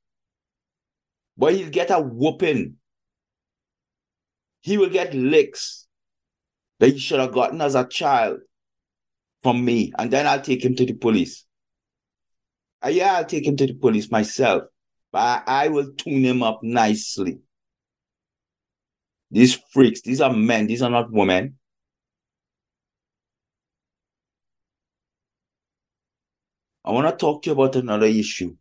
[1.38, 2.76] But he'll get a whooping.
[4.62, 5.88] He will get licks
[6.80, 8.40] that he should have gotten as a child
[9.46, 11.46] from me, and then I'll take him to the police.
[12.84, 14.64] Uh, yeah, I'll take him to the police myself,
[15.12, 17.42] but I, I will tune him up nicely.
[19.30, 21.60] These freaks, these are men, these are not women.
[26.84, 28.56] I want to talk to you about another issue.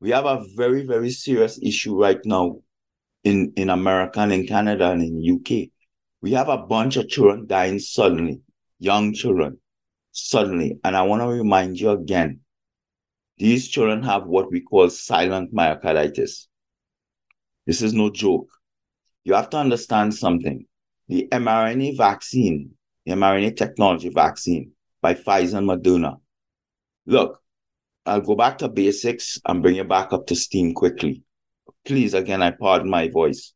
[0.00, 2.58] We have a very, very serious issue right now
[3.22, 5.70] in, in America and in Canada and in UK.
[6.20, 8.42] We have a bunch of children dying suddenly,
[8.78, 9.60] young children
[10.14, 10.78] suddenly.
[10.84, 12.40] And I want to remind you again
[13.36, 16.46] these children have what we call silent myocarditis.
[17.66, 18.48] This is no joke.
[19.24, 20.66] You have to understand something.
[21.08, 22.70] The mRNA vaccine,
[23.04, 24.72] the mRNA technology vaccine
[25.02, 26.20] by Pfizer and Moderna.
[27.06, 27.42] Look,
[28.06, 31.22] I'll go back to basics and bring you back up to steam quickly.
[31.84, 33.52] Please, again, I pardon my voice.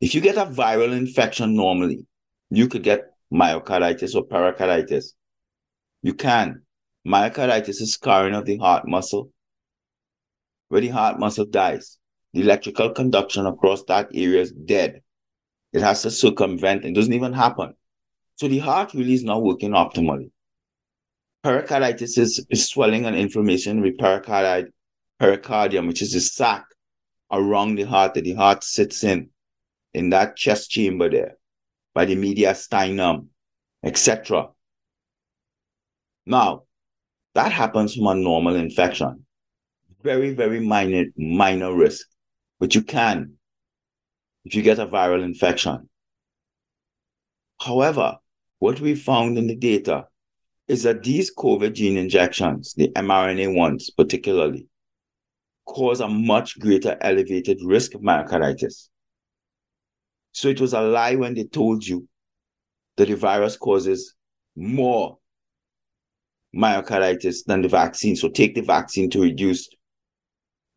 [0.00, 2.06] If you get a viral infection normally,
[2.50, 5.14] you could get myocarditis or pericarditis.
[6.02, 6.62] You can.
[7.06, 9.30] Myocarditis is scarring of the heart muscle.
[10.68, 11.98] Where the heart muscle dies,
[12.32, 15.02] the electrical conduction across that area is dead.
[15.72, 16.84] It has to circumvent.
[16.84, 17.74] It doesn't even happen.
[18.36, 20.30] So the heart really is not working optimally.
[21.42, 24.68] Pericarditis is, is swelling and inflammation with pericardite,
[25.20, 26.64] pericardium, which is the sac
[27.30, 29.30] around the heart that the heart sits in,
[29.92, 31.36] in that chest chamber there
[31.94, 33.26] by the mediastinum,
[33.84, 34.48] etc.
[36.26, 36.64] Now,
[37.34, 39.24] that happens from a normal infection.
[40.02, 42.06] Very, very minor, minor risk,
[42.58, 43.34] but you can
[44.44, 45.88] if you get a viral infection.
[47.60, 48.18] However,
[48.58, 50.06] what we found in the data
[50.68, 54.66] is that these COVID gene injections, the mRNA ones particularly,
[55.66, 58.88] cause a much greater elevated risk of myocarditis.
[60.32, 62.08] So it was a lie when they told you
[62.96, 64.14] that the virus causes
[64.56, 65.18] more
[66.54, 68.16] myocarditis than the vaccine.
[68.16, 69.68] So take the vaccine to reduce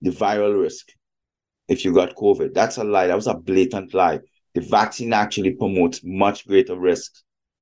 [0.01, 0.87] the viral risk
[1.67, 2.53] if you got COVID.
[2.53, 3.07] That's a lie.
[3.07, 4.19] That was a blatant lie.
[4.53, 7.11] The vaccine actually promotes much greater risk.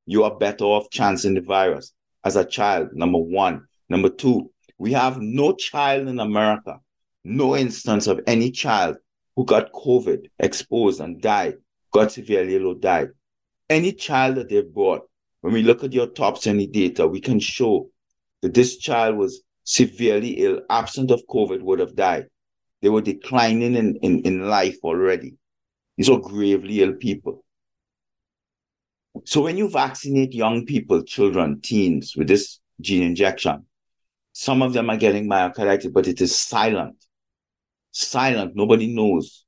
[0.05, 3.65] You are better off chancing the virus as a child, number one.
[3.89, 6.79] Number two, we have no child in America,
[7.23, 8.97] no instance of any child
[9.35, 11.55] who got COVID, exposed, and died
[11.93, 13.09] got severely or died.
[13.69, 15.03] Any child that they've brought,
[15.41, 17.89] when we look at your top any data, we can show
[18.41, 22.27] that this child was severely ill, absent of COVID, would have died.
[22.81, 25.35] They were declining in, in, in life already.
[25.95, 27.45] These are gravely ill people.
[29.25, 33.65] So when you vaccinate young people, children, teens with this gene injection,
[34.33, 36.95] some of them are getting myocarditis, but it is silent.
[37.91, 38.55] Silent.
[38.55, 39.42] Nobody knows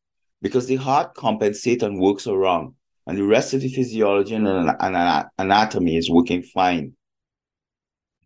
[0.46, 2.76] because the heart compensates and works around,
[3.08, 6.94] and the rest of the physiology and, and anatomy is working fine.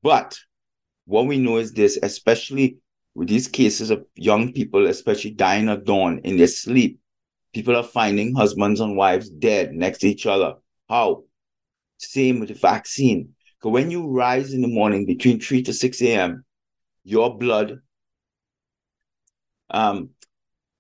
[0.04, 0.38] But
[1.06, 2.76] what we know is this, especially
[3.16, 7.00] with these cases of young people, especially dying at dawn in their sleep,
[7.54, 10.56] people are finding husbands and wives dead next to each other.
[10.90, 11.24] How?
[12.00, 13.30] Same with the vaccine.
[13.58, 16.44] Because when you rise in the morning between 3 to 6 a.m.,
[17.06, 17.80] your blood,
[19.70, 20.10] um,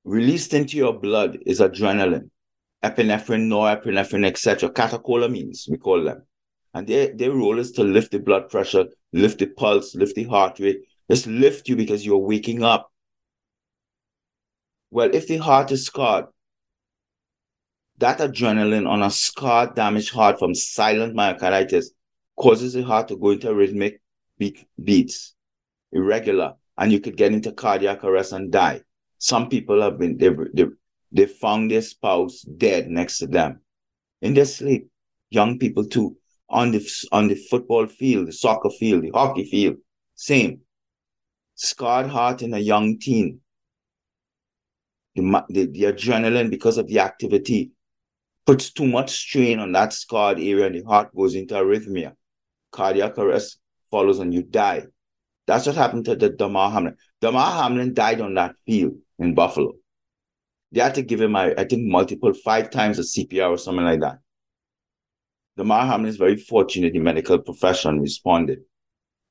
[0.10, 2.32] released into your blood is adrenaline,
[2.84, 4.70] epinephrine, norepinephrine, etc.
[4.72, 6.24] Catecholamines, we call them.
[6.74, 10.24] And their, their role is to lift the blood pressure, lift the pulse, lift the
[10.24, 10.82] heart rate,
[11.12, 12.92] just lift you because you're waking up.
[14.90, 16.26] Well, if the heart is scarred,
[18.00, 21.86] that adrenaline on a scarred, damaged heart from silent myocarditis
[22.36, 24.02] causes the heart to go into rhythmic
[24.40, 25.36] beat, beats,
[25.92, 28.82] irregular, and you could get into cardiac arrest and die.
[29.20, 30.72] Some people have been, they've, they've,
[31.12, 33.62] they found their spouse dead next to them
[34.22, 34.90] in their sleep.
[35.30, 36.16] Young people too,
[36.50, 39.76] on the, on the football field, the soccer field, the hockey field,
[40.16, 40.62] same.
[41.56, 43.42] Scarred heart in a young teen.
[45.16, 47.72] The, the, the adrenaline because of the activity
[48.46, 52.14] puts too much strain on that scarred area and the heart goes into arrhythmia.
[52.72, 53.60] Cardiac arrest
[53.92, 54.86] follows and you die.
[55.46, 56.96] That's what happened to the Damar Hamlin.
[57.20, 59.74] Damar Hamlin died on that field in Buffalo.
[60.72, 63.86] They had to give him, I, I think, multiple, five times a CPR or something
[63.86, 64.20] like that.
[65.58, 68.60] Damar Hamlin is very fortunate the medical profession responded.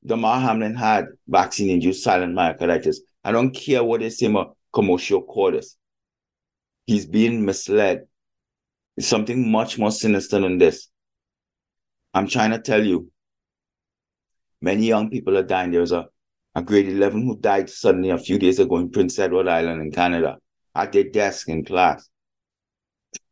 [0.04, 2.96] Damar Hamlin had vaccine-induced silent myocarditis.
[3.24, 5.76] I don't care what they say about commotio cordis.
[6.86, 8.06] He's being misled
[8.98, 10.88] it's something much more sinister than this.
[12.12, 13.12] I'm trying to tell you,
[14.60, 15.70] many young people are dying.
[15.70, 16.08] There was a,
[16.58, 19.92] a grade 11 who died suddenly a few days ago in Prince Edward Island in
[19.92, 20.38] Canada
[20.74, 22.08] at their desk in class.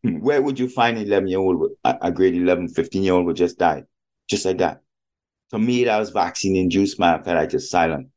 [0.05, 3.27] Hmm, where would you find an 11 year old, a grade 11, 15 year old
[3.27, 3.83] would just die?
[4.29, 4.81] Just like that.
[5.51, 8.09] For me, that was vaccine induced myocarditis silent.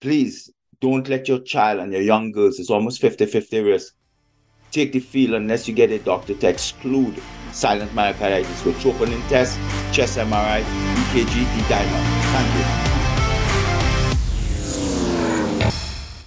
[0.00, 3.94] Please don't let your child and your young girls, it's almost 50 50 risk,
[4.70, 7.20] take the field unless you get a doctor to exclude
[7.52, 9.58] silent myocarditis with troponin test,
[9.92, 12.02] chest MRI, EKG, D-dimer.
[12.32, 12.79] Thank you.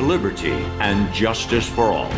[0.00, 2.10] liberty, and justice for all.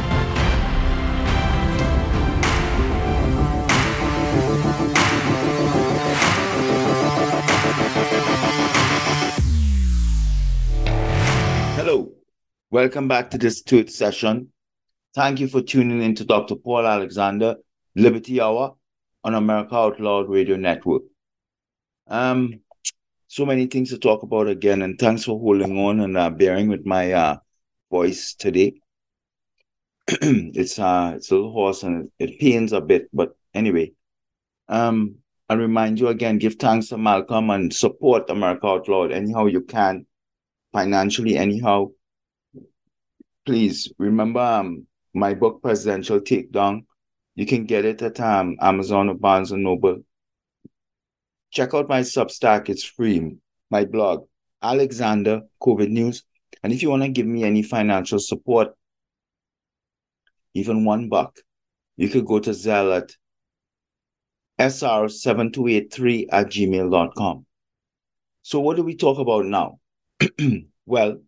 [11.74, 12.12] Hello,
[12.70, 14.52] welcome back to this third session.
[15.14, 16.54] Thank you for tuning in to Dr.
[16.54, 17.56] Paul Alexander,
[17.96, 18.76] Liberty Hour
[19.24, 21.02] on America Out Loud Radio Network.
[22.06, 22.60] Um,
[23.26, 26.68] so many things to talk about again, and thanks for holding on and uh, bearing
[26.68, 27.36] with my uh,
[27.94, 28.74] voice today.
[30.60, 33.92] it's uh it's a little hoarse and it pains a bit, but anyway.
[34.68, 34.96] Um,
[35.48, 39.60] I'll remind you again, give thanks to Malcolm and support America Out Loud anyhow you
[39.60, 40.06] can,
[40.72, 41.90] financially, anyhow.
[43.46, 46.86] Please remember um, my book, Presidential Takedown.
[47.34, 49.98] You can get it at um, Amazon or Barnes and Noble.
[51.50, 53.36] Check out my Substack, it's free.
[53.70, 54.26] My blog,
[54.62, 56.24] Alexander COVID News
[56.64, 58.74] and if you want to give me any financial support,
[60.54, 61.36] even one buck,
[61.98, 63.12] you could go to Zelle at
[64.58, 67.44] sr7283 at gmail.com.
[68.42, 69.78] So, what do we talk about now?
[70.86, 71.20] well,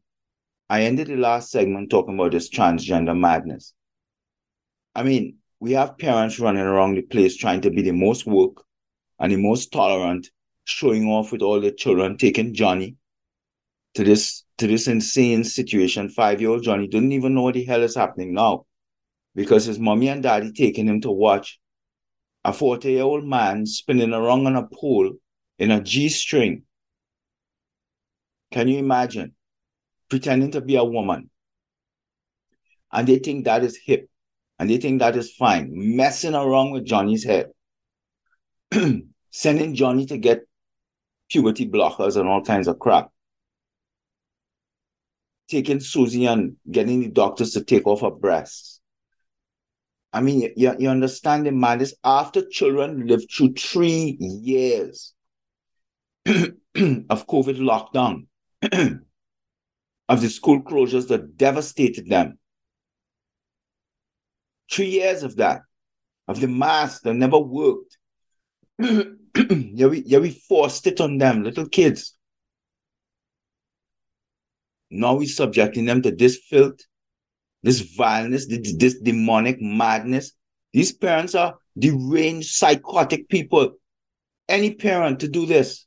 [0.70, 3.74] I ended the last segment talking about this transgender madness.
[4.94, 8.64] I mean, we have parents running around the place trying to be the most woke
[9.18, 10.30] and the most tolerant,
[10.64, 12.96] showing off with all the children, taking Johnny
[13.94, 16.08] to this to this insane situation.
[16.08, 18.66] Five-year-old Johnny doesn't even know what the hell is happening now.
[19.34, 21.60] Because his mommy and daddy taking him to watch
[22.44, 25.12] a 40-year-old man spinning around on a pole
[25.58, 26.62] in a G-string.
[28.50, 29.34] Can you imagine?
[30.08, 31.28] Pretending to be a woman.
[32.92, 34.08] And they think that is hip.
[34.58, 35.70] And they think that is fine.
[35.72, 37.50] Messing around with Johnny's head.
[39.30, 40.46] Sending Johnny to get
[41.30, 43.10] puberty blockers and all kinds of crap.
[45.48, 48.80] Taking Susie and getting the doctors to take off her breasts.
[50.12, 55.12] I mean, you, you understand the madness after children live through three years
[56.26, 58.26] of COVID lockdown,
[60.08, 62.38] of the school closures that devastated them.
[64.72, 65.60] Three years of that,
[66.26, 67.98] of the mask that never worked.
[68.78, 72.15] yeah, we, yeah, we forced it on them, little kids.
[74.90, 76.80] Now we're subjecting them to this filth,
[77.62, 80.32] this vileness, this, this demonic madness.
[80.72, 83.72] These parents are deranged, psychotic people.
[84.48, 85.86] Any parent to do this,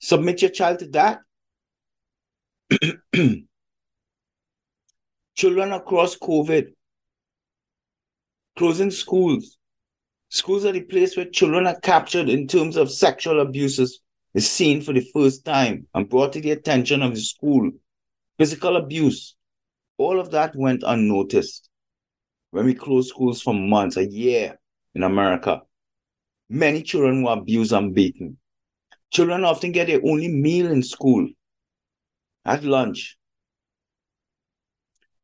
[0.00, 1.20] submit your child to that.
[5.34, 6.72] Children across COVID,
[8.56, 9.56] closing schools.
[10.28, 14.00] Schools are the place where children are captured in terms of sexual abuses
[14.36, 17.70] is seen for the first time and brought to the attention of the school.
[18.38, 19.34] Physical abuse,
[19.96, 21.70] all of that went unnoticed
[22.50, 24.58] when we closed schools for months, a year
[24.94, 25.62] in America.
[26.50, 28.36] Many children were abused and beaten.
[29.10, 31.26] Children often get their only meal in school
[32.44, 33.16] at lunch.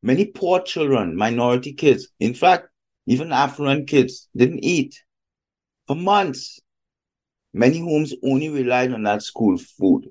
[0.01, 2.67] Many poor children, minority kids, in fact,
[3.05, 5.03] even affluent kids, didn't eat
[5.85, 6.59] for months.
[7.53, 10.09] Many homes only relied on that school food.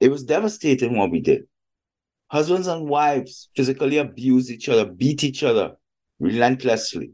[0.00, 1.42] It was devastating what we did.
[2.28, 5.76] Husbands and wives physically abused each other, beat each other
[6.18, 7.12] relentlessly.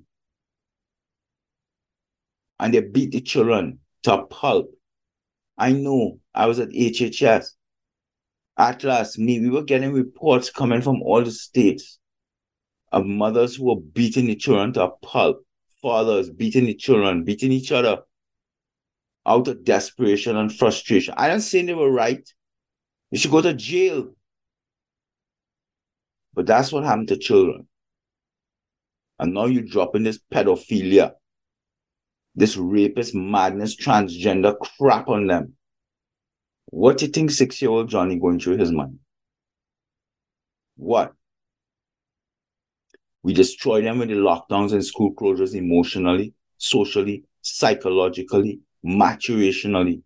[2.59, 4.71] And they beat the children to pulp.
[5.59, 7.49] I know I was at HHS.
[8.57, 11.99] Atlas, me, we were getting reports coming from all the states
[12.91, 15.45] of mothers who were beating the children to a pulp,
[15.83, 17.99] fathers beating the children, beating each other
[19.27, 21.15] out of desperation and frustration.
[21.17, 22.27] I don't say they were right.
[23.11, 24.15] They should go to jail.
[26.35, 27.69] But that's what happened to children.
[29.19, 31.13] And now you're dropping this pedophilia,
[32.35, 35.55] this rapist madness, transgender crap on them.
[36.67, 38.99] What do you think six-year-old Johnny going through his mind?
[40.77, 41.13] What?
[43.23, 50.03] We destroy them with the lockdowns and school closures emotionally, socially, psychologically, maturationally.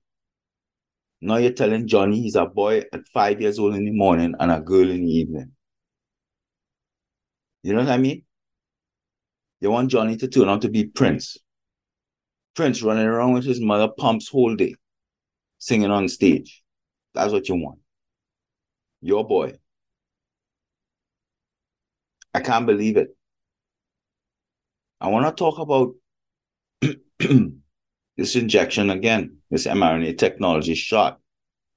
[1.21, 4.51] Now you're telling Johnny he's a boy at five years old in the morning and
[4.53, 5.53] a girl in the evening.
[7.62, 8.23] You know what I mean?
[9.61, 11.39] You want Johnny to turn out to be Prince.
[12.55, 14.75] Prince running around with his mother pumps whole day,
[15.59, 16.62] singing on stage.
[17.14, 17.81] That's what you want.
[19.01, 19.55] Your boy.
[22.37, 23.16] I can't believe it.
[25.01, 25.95] I want to talk about
[28.18, 31.18] this injection again, this mRNA technology shot,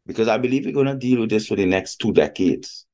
[0.06, 2.86] because I believe we're going to deal with this for the next two decades.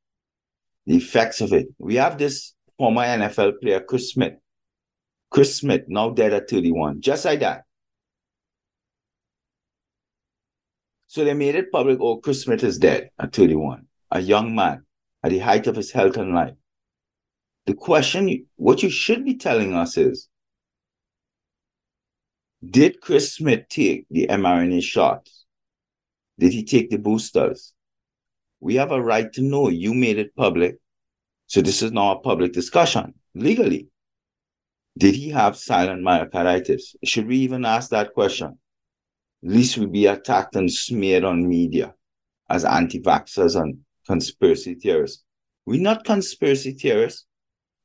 [0.86, 1.70] The effects of it.
[1.80, 4.34] We have this former NFL player, Chris Smith.
[5.32, 7.64] Chris Smith, now dead at 31, just like that.
[11.08, 14.86] So they made it public, oh, Chris Smith is dead at 31, a young man
[15.24, 16.54] at the height of his health and life.
[17.66, 20.30] The question, what you should be telling us is
[22.64, 25.46] Did Chris Smith take the mRNA shots?
[26.38, 27.74] Did he take the boosters?
[28.60, 29.70] We have a right to know.
[29.70, 30.78] You made it public.
[31.48, 33.90] So this is now a public discussion legally.
[34.98, 36.96] Did he have silent myocarditis?
[37.04, 38.58] Should we even ask that question?
[39.44, 41.94] Least we be attacked and smeared on media
[42.50, 45.24] as anti vaxxers and conspiracy theorists.
[45.66, 47.26] We're not conspiracy theorists.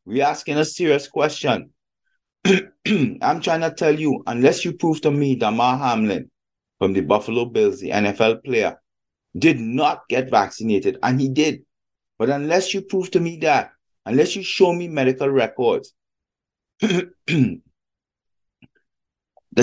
[0.05, 1.71] We're asking a serious question.
[2.45, 6.31] I'm trying to tell you, unless you prove to me Damar Hamlin
[6.79, 8.81] from the Buffalo Bills, the NFL player,
[9.39, 11.63] did not get vaccinated, and he did.
[12.19, 13.71] But unless you prove to me that,
[14.07, 15.93] unless you show me medical records
[16.81, 17.61] that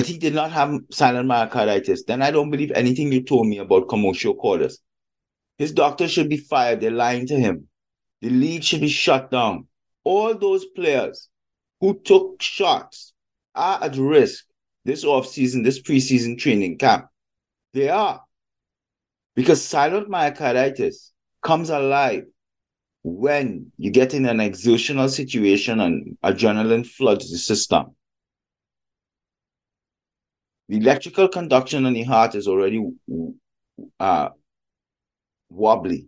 [0.05, 3.87] he did not have silent myocarditis, then I don't believe anything you told me about
[3.87, 4.79] commotio cordis.
[5.57, 6.81] His doctor should be fired.
[6.81, 7.67] They're lying to him.
[8.21, 9.67] The league should be shut down
[10.07, 11.27] all those players
[11.81, 13.11] who took shots
[13.53, 14.45] are at risk
[14.85, 17.07] this off-season, this preseason training camp.
[17.73, 18.21] They are.
[19.35, 21.11] Because silent myocarditis
[21.43, 22.23] comes alive
[23.03, 27.87] when you get in an exertional situation and adrenaline floods the system.
[30.69, 32.81] The electrical conduction in the heart is already
[33.99, 34.29] uh,
[35.49, 36.07] wobbly.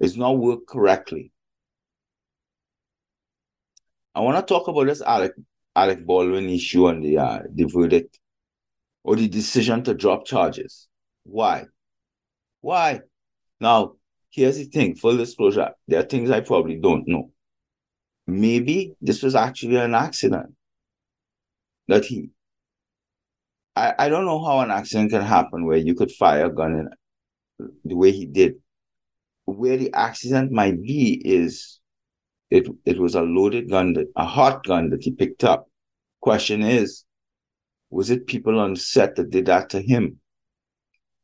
[0.00, 1.32] It's not worked correctly.
[4.16, 5.32] I want to talk about this Alec
[5.76, 8.18] Alec Baldwin issue and the uh, the verdict
[9.04, 10.88] or the decision to drop charges.
[11.24, 11.66] Why?
[12.62, 13.02] Why?
[13.60, 13.92] Now,
[14.30, 17.30] here's the thing full disclosure, there are things I probably don't know.
[18.26, 20.54] Maybe this was actually an accident
[21.86, 22.30] that he.
[23.76, 26.88] I, I don't know how an accident can happen where you could fire a gun
[27.58, 28.54] in the way he did.
[29.44, 31.80] Where the accident might be is
[32.50, 35.68] it it was a loaded gun, that, a hot gun that he picked up.
[36.20, 37.04] Question is,
[37.90, 40.20] was it people on set that did that to him?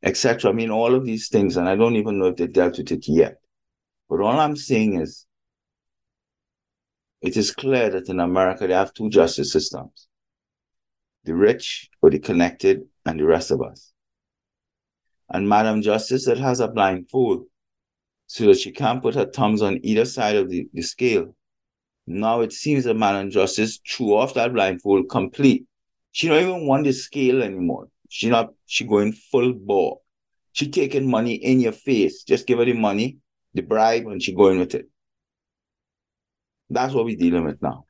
[0.03, 0.51] etc.
[0.51, 2.91] I mean, all of these things, and I don't even know if they dealt with
[2.91, 3.37] it yet.
[4.09, 5.25] But all I'm saying is,
[7.21, 10.07] it is clear that in America they have two justice systems
[11.25, 13.93] the rich or the connected, and the rest of us.
[15.29, 17.45] And Madam Justice that has a blindfold
[18.33, 21.35] so that she can't put her thumbs on either side of the, the scale.
[22.07, 25.67] Now it seems that Madam Justice threw off that blindfold complete.
[26.13, 27.89] She don't even want the scale anymore.
[28.09, 29.99] She not she going full bore.
[30.51, 32.23] She taking money in your face.
[32.23, 33.17] Just give her the money,
[33.53, 34.89] the bribe, and she going with it.
[36.71, 37.85] That's what we're dealing with now.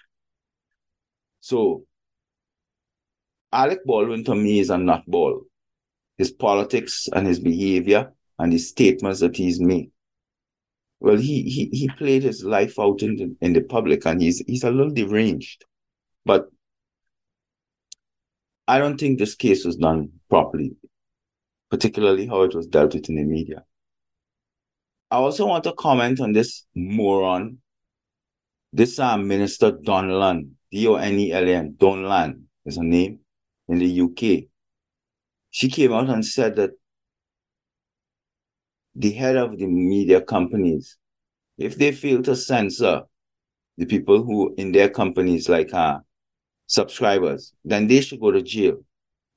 [1.39, 1.85] So
[3.53, 5.43] Alec Baldwin to me is a nutball.
[6.17, 9.89] His politics and his behavior and his statements that he's made.
[11.03, 14.39] Well, he he he played his life out in the, in the public and he's
[14.47, 15.65] he's a little deranged.
[16.23, 16.47] But
[18.69, 20.77] I don't think this case was done properly,
[21.69, 23.65] particularly how it was dealt with in the media.
[25.11, 27.57] I also want to comment on this moron,
[28.71, 33.19] this uh, Minister Donelan, D-O-N-E-L-N, Donelan is her name,
[33.67, 34.45] in the UK.
[35.51, 36.71] She came out and said that
[38.95, 40.97] the head of the media companies,
[41.57, 43.03] if they fail to censor
[43.77, 45.99] the people who in their companies like uh,
[46.67, 48.77] subscribers, then they should go to jail.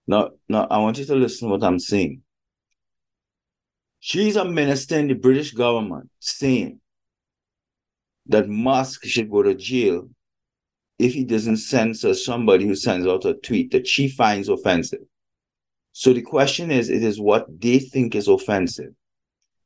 [0.06, 2.22] Now, now I want you to listen to what I'm saying.
[4.00, 6.80] She's a minister in the British government saying
[8.26, 10.08] that Musk should go to jail
[10.98, 15.00] if he doesn't censor somebody who sends out a tweet that she finds offensive.
[15.92, 18.92] So the question is, it is what they think is offensive.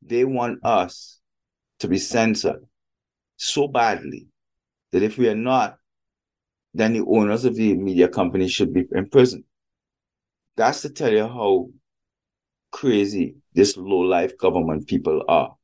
[0.02, 1.20] They want us
[1.80, 2.66] to be censored
[3.36, 4.26] so badly
[4.92, 5.76] that if we are not,
[6.74, 9.44] then the owners of the media company should be imprisoned.
[10.56, 11.70] That's to tell you how
[12.70, 15.56] crazy this low life government people are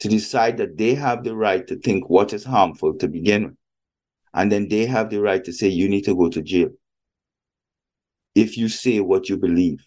[0.00, 3.54] to decide that they have the right to think what is harmful to begin with.
[4.32, 6.70] And then they have the right to say, you need to go to jail
[8.34, 9.84] if you say what you believe.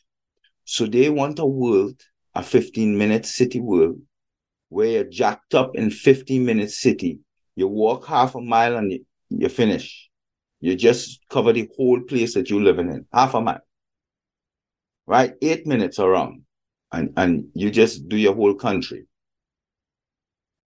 [0.63, 2.01] So they want a world,
[2.37, 3.99] a 15 minute city world,
[4.69, 7.19] where you're jacked up in 15 minute city.
[7.55, 10.07] You walk half a mile and you, you finish.
[10.59, 13.61] You just cover the whole place that you're living in, half a mile.
[15.07, 15.33] Right?
[15.41, 16.43] Eight minutes around.
[16.91, 19.07] And, and you just do your whole country.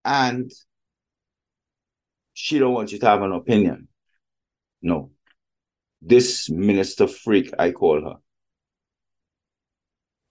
[0.04, 0.50] And
[2.34, 3.86] she don't want you to have an opinion.
[4.82, 5.12] No.
[6.02, 8.16] This minister freak, I call her.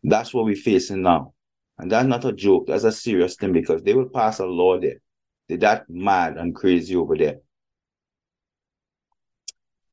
[0.04, 1.34] That's what we're facing now.
[1.78, 2.68] And that's not a joke.
[2.68, 4.97] That's a serious thing because they will pass a law there.
[5.47, 7.38] They're that mad and crazy over there.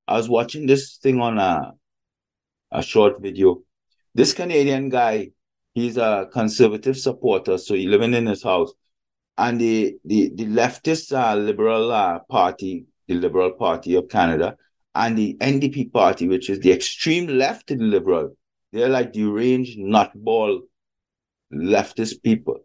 [0.09, 1.73] I was watching this thing on a,
[2.71, 3.63] a short video.
[4.15, 5.31] This Canadian guy,
[5.75, 8.73] he's a conservative supporter, so he's living in his house.
[9.39, 14.57] And the the, the leftist uh, Liberal uh, Party, the Liberal Party of Canada,
[14.95, 18.37] and the NDP Party, which is the extreme left Liberal,
[18.73, 20.61] they're like deranged, nutball
[21.53, 22.57] leftist people.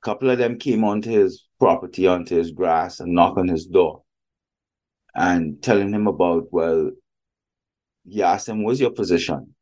[0.00, 3.66] A couple of them came onto his property, onto his grass, and knocked on his
[3.66, 4.02] door
[5.14, 6.90] and telling him about, well,
[8.08, 9.54] he asked him, what's your position?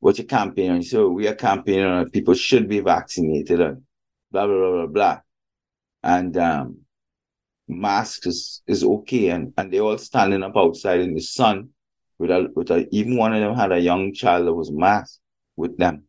[0.00, 0.72] What's your campaign?
[0.72, 3.82] And oh, we are campaigning on people should be vaccinated and
[4.30, 5.20] blah, blah, blah, blah, blah.
[6.02, 6.78] And um,
[7.68, 9.30] masks is, is okay.
[9.30, 11.70] And, and they all standing up outside in the sun
[12.18, 15.20] with a, with a, even one of them had a young child that was masked
[15.56, 16.04] with them.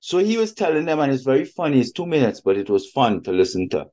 [0.00, 1.80] So he was telling them, and it's very funny.
[1.80, 3.86] It's two minutes, but it was fun to listen to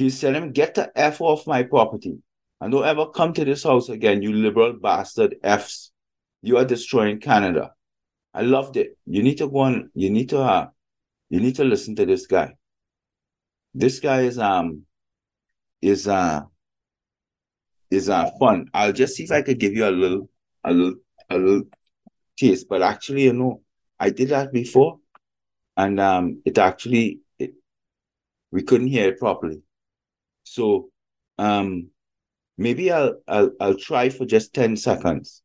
[0.00, 2.16] He's telling him, get the F off my property.
[2.58, 5.92] And don't ever come to this house again, you liberal bastard Fs.
[6.40, 7.72] You are destroying Canada.
[8.32, 8.96] I loved it.
[9.04, 10.68] You need to go on, you need to uh,
[11.28, 12.54] you need to listen to this guy.
[13.74, 14.86] This guy is um
[15.82, 16.44] is uh
[17.90, 18.70] is uh fun.
[18.72, 20.29] I'll just see if I could give you a little
[20.64, 20.94] a little
[21.28, 21.62] a little
[22.36, 22.66] taste.
[22.68, 23.62] But actually, you know,
[23.98, 24.98] I did that before,
[25.76, 27.54] and um it actually it,
[28.50, 29.62] we couldn't hear it properly.
[30.44, 30.90] So
[31.38, 31.88] um
[32.58, 35.42] maybe I'll I'll I'll try for just 10 seconds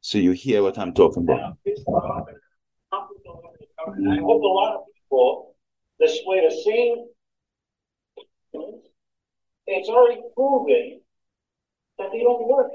[0.00, 1.56] so you hear what I'm talking about.
[2.92, 5.56] I hope a lot of people
[5.98, 7.06] display the same.
[9.66, 11.00] It's already proven
[11.98, 12.70] that they don't work.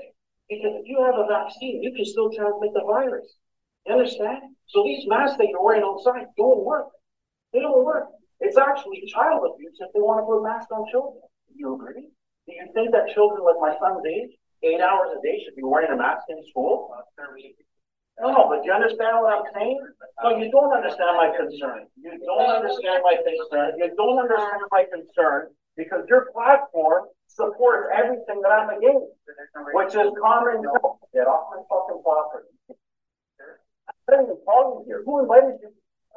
[0.50, 3.38] Because if you have a vaccine, you can still transmit the virus.
[3.86, 4.56] You understand?
[4.68, 6.89] So these masks that you're wearing outside don't work.
[7.54, 8.10] They don't work.
[8.39, 11.22] It's actually child abuse if they want to put masks on children.
[11.50, 12.10] Do you agree?
[12.47, 14.34] Do you think that children like my son's age,
[14.64, 16.89] eight hours a day, should be wearing a mask in school?
[18.20, 19.80] No, no, but you understand what I'm saying?
[20.24, 21.88] No, you don't understand my concern.
[21.95, 23.78] You don't understand my concern.
[23.78, 29.13] You don't understand my concern because your platform supports everything that I'm against,
[29.73, 30.97] which is common sense.
[31.13, 32.49] Get off my fucking property.
[34.09, 35.01] I didn't even call you here.
[35.05, 35.69] Who invited you?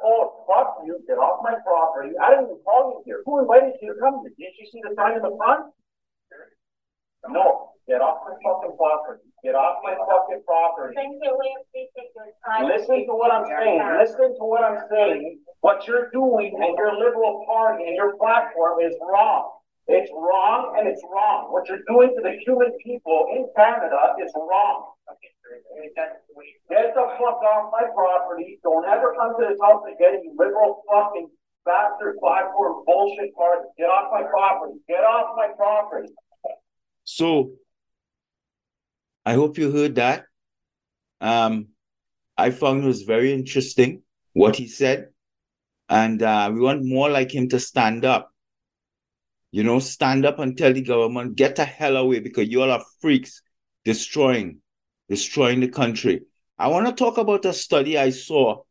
[0.03, 0.99] Oh, fuck you.
[1.07, 2.17] Get off my property.
[2.17, 3.21] I didn't even call you here.
[3.25, 4.33] Who invited you to come here?
[4.35, 5.71] Didn't you see the sign in the front?
[7.29, 7.69] No.
[7.87, 9.27] Get off my fucking property.
[9.43, 10.95] Get off my fucking property.
[12.63, 13.83] Listen to what I'm saying.
[13.99, 15.39] Listen to what I'm saying.
[15.61, 19.51] What you're doing and your liberal party and your platform is wrong.
[19.87, 21.51] It's wrong and it's wrong.
[21.51, 24.93] What you're doing to the human people in Canada is wrong.
[26.69, 28.59] Get the fuck off my property.
[28.63, 31.29] Don't ever come to this house again, you liberal fucking
[31.65, 33.67] bastard platform bullshit party.
[33.77, 34.79] Get off my property.
[34.87, 36.09] Get off my property.
[37.03, 37.51] So
[39.25, 40.25] I hope you heard that.
[41.19, 41.67] Um,
[42.37, 44.01] I found it was very interesting
[44.33, 45.09] what he said.
[45.89, 48.32] And uh, we want more like him to stand up.
[49.53, 52.71] You know, stand up and tell the government, get the hell away because you all
[52.71, 53.41] are freaks
[53.85, 54.59] destroying,
[55.07, 56.23] destroying the country.
[56.57, 58.63] I want to talk about a study I saw.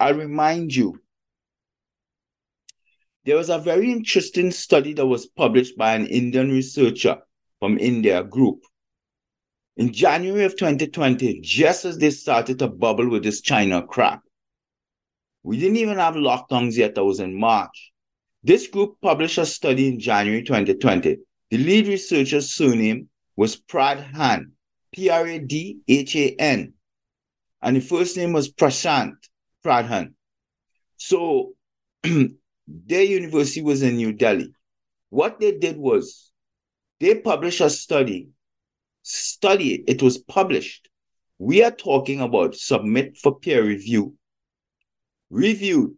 [0.00, 1.00] I'll remind you.
[3.24, 7.18] There was a very interesting study that was published by an Indian researcher
[7.60, 8.64] from India group
[9.76, 14.22] in January of 2020, just as they started to bubble with this China crap,
[15.42, 16.94] we didn't even have lockdowns yet.
[16.94, 17.92] That was in March.
[18.44, 21.16] This group published a study in January 2020.
[21.50, 24.50] The lead researcher's surname was Pradhan,
[24.92, 26.74] P R A D H A N,
[27.62, 29.14] and the first name was Prashant
[29.64, 30.12] Pradhan.
[30.98, 31.54] So
[32.02, 34.52] their university was in New Delhi.
[35.08, 36.30] What they did was
[37.00, 38.28] they published a study
[39.02, 39.84] study it.
[39.86, 40.90] It was published.
[41.38, 44.16] We are talking about submit for peer review,
[45.30, 45.94] reviewed,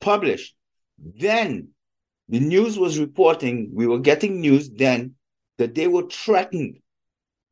[0.00, 0.56] published.
[0.98, 1.73] Then
[2.28, 5.14] the news was reporting, we were getting news then
[5.58, 6.78] that they were threatened,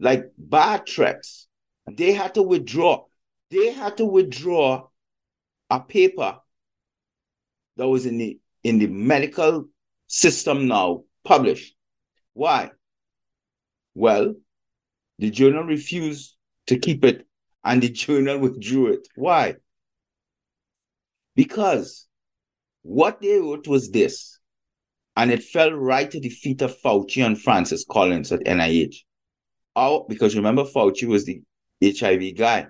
[0.01, 1.47] like bad threats.
[1.91, 3.05] They had to withdraw.
[3.51, 4.89] They had to withdraw
[5.69, 6.39] a paper
[7.77, 9.69] that was in the in the medical
[10.07, 11.75] system now published.
[12.33, 12.71] Why?
[13.95, 14.35] Well,
[15.19, 17.27] the journal refused to keep it
[17.65, 19.09] and the journal withdrew it.
[19.15, 19.57] Why?
[21.35, 22.07] Because
[22.83, 24.39] what they wrote was this,
[25.17, 28.97] and it fell right to the feet of Fauci and Francis Collins at NIH.
[29.77, 31.43] Oh, because remember, Fauci was the
[31.85, 32.67] HIV guy.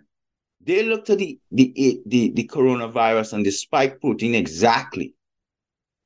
[0.60, 5.14] They looked at the, the, the, the coronavirus and the spike protein exactly.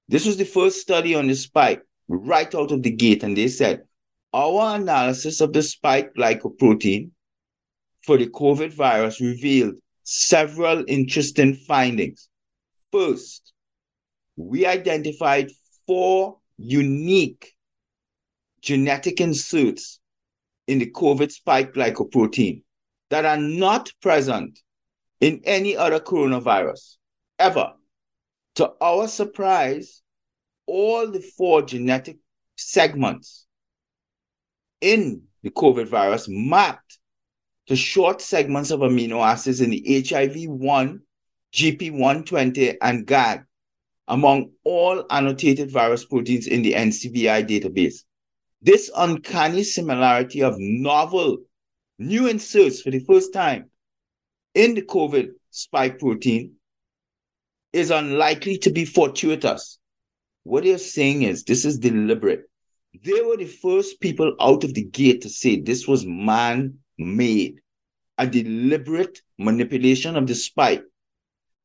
[0.08, 3.48] This was the first study on the spike right out of the gate, and they
[3.48, 3.82] said
[4.32, 7.10] our analysis of the spike glycoprotein
[8.02, 9.74] for the COVID virus revealed
[10.04, 12.28] several interesting findings.
[12.92, 13.52] First,
[14.36, 15.50] we identified
[15.86, 17.54] four unique
[18.60, 20.00] genetic inserts
[20.66, 22.62] in the COVID spike glycoprotein
[23.10, 24.58] that are not present
[25.20, 26.96] in any other coronavirus
[27.38, 27.72] ever.
[28.56, 30.02] To our surprise,
[30.66, 32.18] all the four genetic
[32.56, 33.46] segments
[34.80, 36.98] in the COVID virus mapped
[37.66, 41.00] to short segments of amino acids in the HIV1,
[41.52, 43.45] GP120, and GAG
[44.08, 48.04] among all annotated virus proteins in the NCBI database.
[48.62, 51.38] This uncanny similarity of novel
[51.98, 53.70] new inserts for the first time
[54.54, 56.52] in the COVID spike protein
[57.72, 59.78] is unlikely to be fortuitous.
[60.44, 62.44] What they're saying is this is deliberate.
[63.04, 67.60] They were the first people out of the gate to say this was man made,
[68.16, 70.84] a deliberate manipulation of the spike.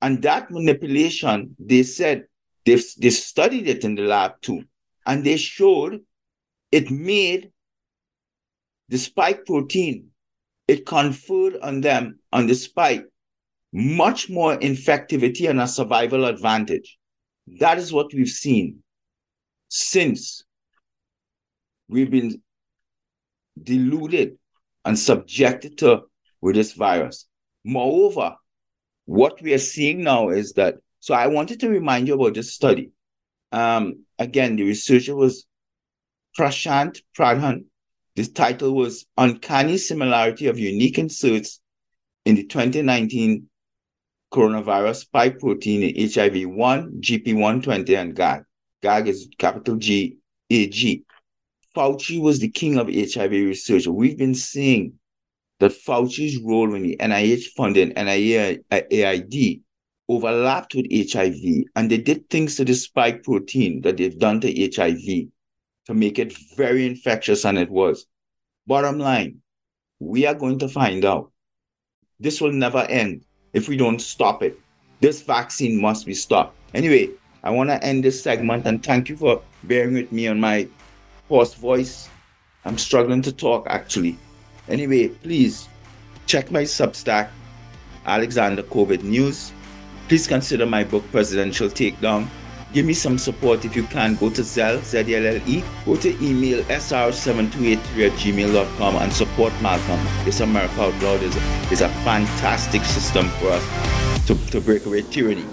[0.01, 2.25] And that manipulation, they said,
[2.65, 4.63] they they studied it in the lab too,
[5.05, 6.01] and they showed
[6.71, 7.51] it made
[8.89, 10.07] the spike protein,
[10.67, 13.05] it conferred on them, on the spike,
[13.71, 16.97] much more infectivity and a survival advantage.
[17.59, 18.83] That is what we've seen
[19.69, 20.43] since
[21.87, 22.41] we've been
[23.61, 24.37] deluded
[24.83, 26.01] and subjected to
[26.41, 27.27] with this virus.
[27.63, 28.35] Moreover,
[29.05, 32.53] what we are seeing now is that, so I wanted to remind you about this
[32.53, 32.91] study.
[33.51, 35.47] Um, again, the researcher was
[36.37, 37.65] Prashant Pradhan.
[38.15, 41.59] This title was Uncanny Similarity of Unique Inserts
[42.23, 43.49] in the 2019
[44.31, 48.43] Coronavirus Spike Protein in HIV 1, GP120, and GAG.
[48.83, 50.17] GAG is capital G
[50.51, 51.03] A G.
[51.75, 53.87] Fauci was the king of HIV research.
[53.87, 54.99] We've been seeing
[55.59, 59.61] that Fauci's role in the NIH funding NIAID
[60.11, 64.69] overlapped with HIV, and they did things to the spike protein that they've done to
[64.75, 65.29] HIV
[65.85, 68.05] to make it very infectious, and it was.
[68.67, 69.41] Bottom line,
[69.99, 71.31] we are going to find out.
[72.19, 74.59] This will never end if we don't stop it.
[74.99, 76.55] This vaccine must be stopped.
[76.73, 77.09] Anyway,
[77.43, 80.67] I want to end this segment and thank you for bearing with me on my
[81.27, 82.09] hoarse voice.
[82.65, 84.17] I'm struggling to talk actually.
[84.67, 85.67] Anyway, please
[86.27, 87.29] check my Substack,
[88.05, 89.51] Alexander COVID News.
[90.07, 92.27] Please consider my book, Presidential Takedown.
[92.73, 94.15] Give me some support if you can.
[94.15, 95.63] Go to Zelle, Z-E-L-L-E.
[95.85, 99.99] Go to email sr7283 at gmail.com and support Malcolm.
[100.23, 101.41] This America Out Loud is a,
[101.71, 105.45] is a fantastic system for us to, to break away tyranny.